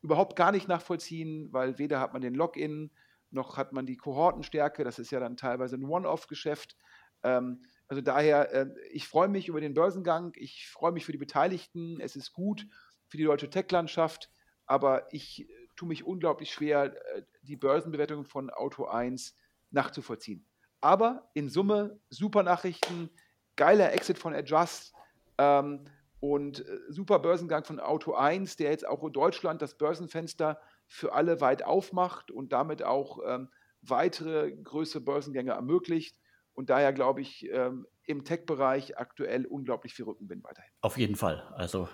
[0.00, 2.90] überhaupt gar nicht nachvollziehen, weil weder hat man den Login,
[3.30, 4.84] noch hat man die Kohortenstärke.
[4.84, 6.76] Das ist ja dann teilweise ein One-Off-Geschäft.
[7.22, 11.18] Ähm, Also daher, äh, ich freue mich über den Börsengang, ich freue mich für die
[11.18, 12.66] Beteiligten, es ist gut
[13.08, 14.30] für die deutsche Tech-Landschaft,
[14.66, 19.36] aber ich äh, tue mich unglaublich schwer, äh, die Börsenbewertung von Auto 1
[19.70, 20.47] nachzuvollziehen.
[20.80, 23.10] Aber in Summe super Nachrichten,
[23.56, 24.92] geiler Exit von Adjust
[25.38, 25.84] ähm,
[26.20, 31.12] und äh, super Börsengang von Auto 1, der jetzt auch in Deutschland das Börsenfenster für
[31.12, 33.48] alle weit aufmacht und damit auch ähm,
[33.82, 36.16] weitere größere Börsengänge ermöglicht.
[36.54, 40.72] Und daher glaube ich, ähm, im Tech-Bereich aktuell unglaublich viel Rückenwind weiterhin.
[40.80, 41.42] Auf jeden Fall.
[41.54, 41.88] Also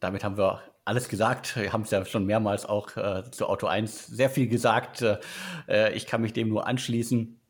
[0.00, 1.56] damit haben wir alles gesagt.
[1.56, 5.04] Wir haben es ja schon mehrmals auch äh, zu Auto 1 sehr viel gesagt.
[5.68, 7.40] Äh, ich kann mich dem nur anschließen.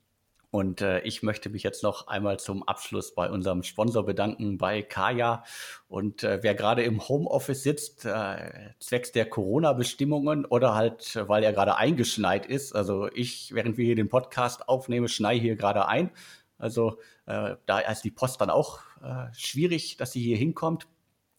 [0.56, 4.80] Und äh, ich möchte mich jetzt noch einmal zum Abschluss bei unserem Sponsor bedanken, bei
[4.80, 5.44] Kaya.
[5.86, 11.52] Und äh, wer gerade im Homeoffice sitzt, äh, zwecks der Corona-Bestimmungen oder halt, weil er
[11.52, 12.74] gerade eingeschneit ist.
[12.74, 16.08] Also ich, während wir hier den Podcast aufnehmen, schnei hier gerade ein.
[16.56, 20.86] Also äh, da ist die Post dann auch äh, schwierig, dass sie hier hinkommt.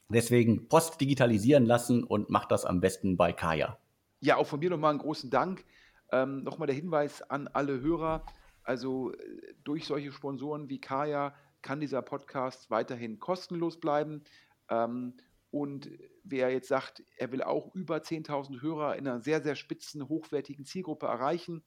[0.10, 3.80] Deswegen Post digitalisieren lassen und macht das am besten bei Kaya.
[4.20, 5.66] Ja, auch von mir nochmal einen großen Dank.
[6.12, 8.24] Ähm, nochmal der Hinweis an alle Hörer.
[8.68, 14.26] Also äh, durch solche Sponsoren wie Kaya kann dieser Podcast weiterhin kostenlos bleiben.
[14.70, 15.16] Ähm,
[15.50, 15.90] und
[16.24, 20.66] wer jetzt sagt, er will auch über 10.000 Hörer in einer sehr, sehr spitzen, hochwertigen
[20.66, 21.64] Zielgruppe erreichen,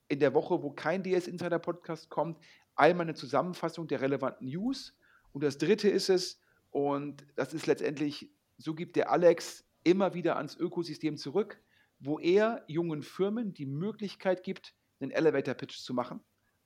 [0.09, 2.39] in der Woche, wo kein DS Insider Podcast kommt,
[2.77, 4.97] einmal eine Zusammenfassung der relevanten News.
[5.33, 6.41] Und das dritte ist es,
[6.71, 11.61] und das ist letztendlich, so gibt der Alex immer wieder ans Ökosystem zurück,
[12.01, 16.21] wo er jungen Firmen die Möglichkeit gibt, einen Elevator Pitch zu machen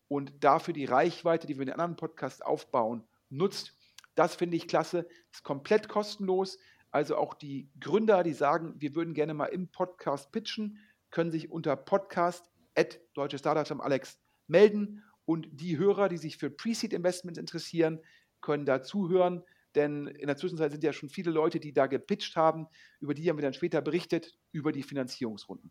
[0.09, 3.75] und dafür die Reichweite, die wir in den anderen Podcasts aufbauen, nutzt.
[4.15, 6.59] Das finde ich klasse, ist komplett kostenlos.
[6.91, 10.79] Also auch die Gründer, die sagen, wir würden gerne mal im Podcast pitchen,
[11.11, 15.03] können sich unter podcast at deutsche Startups am Alex melden.
[15.25, 18.01] Und die Hörer, die sich für Pre-Seed Investments interessieren,
[18.41, 19.43] können da zuhören.
[19.75, 22.67] Denn in der Zwischenzeit sind ja schon viele Leute, die da gepitcht haben.
[23.01, 25.71] Über die haben wir dann später berichtet, über die Finanzierungsrunden.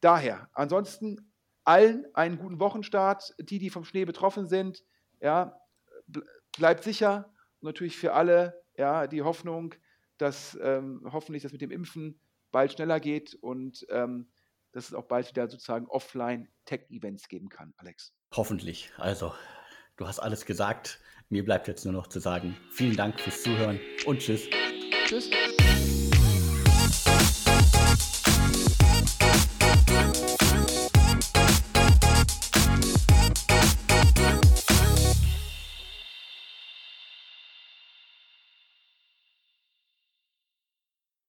[0.00, 1.32] Daher, ansonsten
[1.64, 3.34] allen einen guten Wochenstart.
[3.38, 4.82] Die, die vom Schnee betroffen sind,
[5.20, 5.60] ja,
[6.58, 7.32] bleibt sicher.
[7.60, 9.74] Und natürlich für alle ja, die Hoffnung,
[10.18, 14.30] dass ähm, hoffentlich das mit dem Impfen bald schneller geht und ähm,
[14.72, 18.12] dass es auch bald wieder sozusagen offline Tech-Events geben kann, Alex.
[18.34, 18.90] Hoffentlich.
[18.98, 19.32] Also,
[19.96, 21.00] du hast alles gesagt.
[21.28, 24.48] Mir bleibt jetzt nur noch zu sagen, vielen Dank fürs Zuhören und tschüss.
[25.06, 25.30] Tschüss.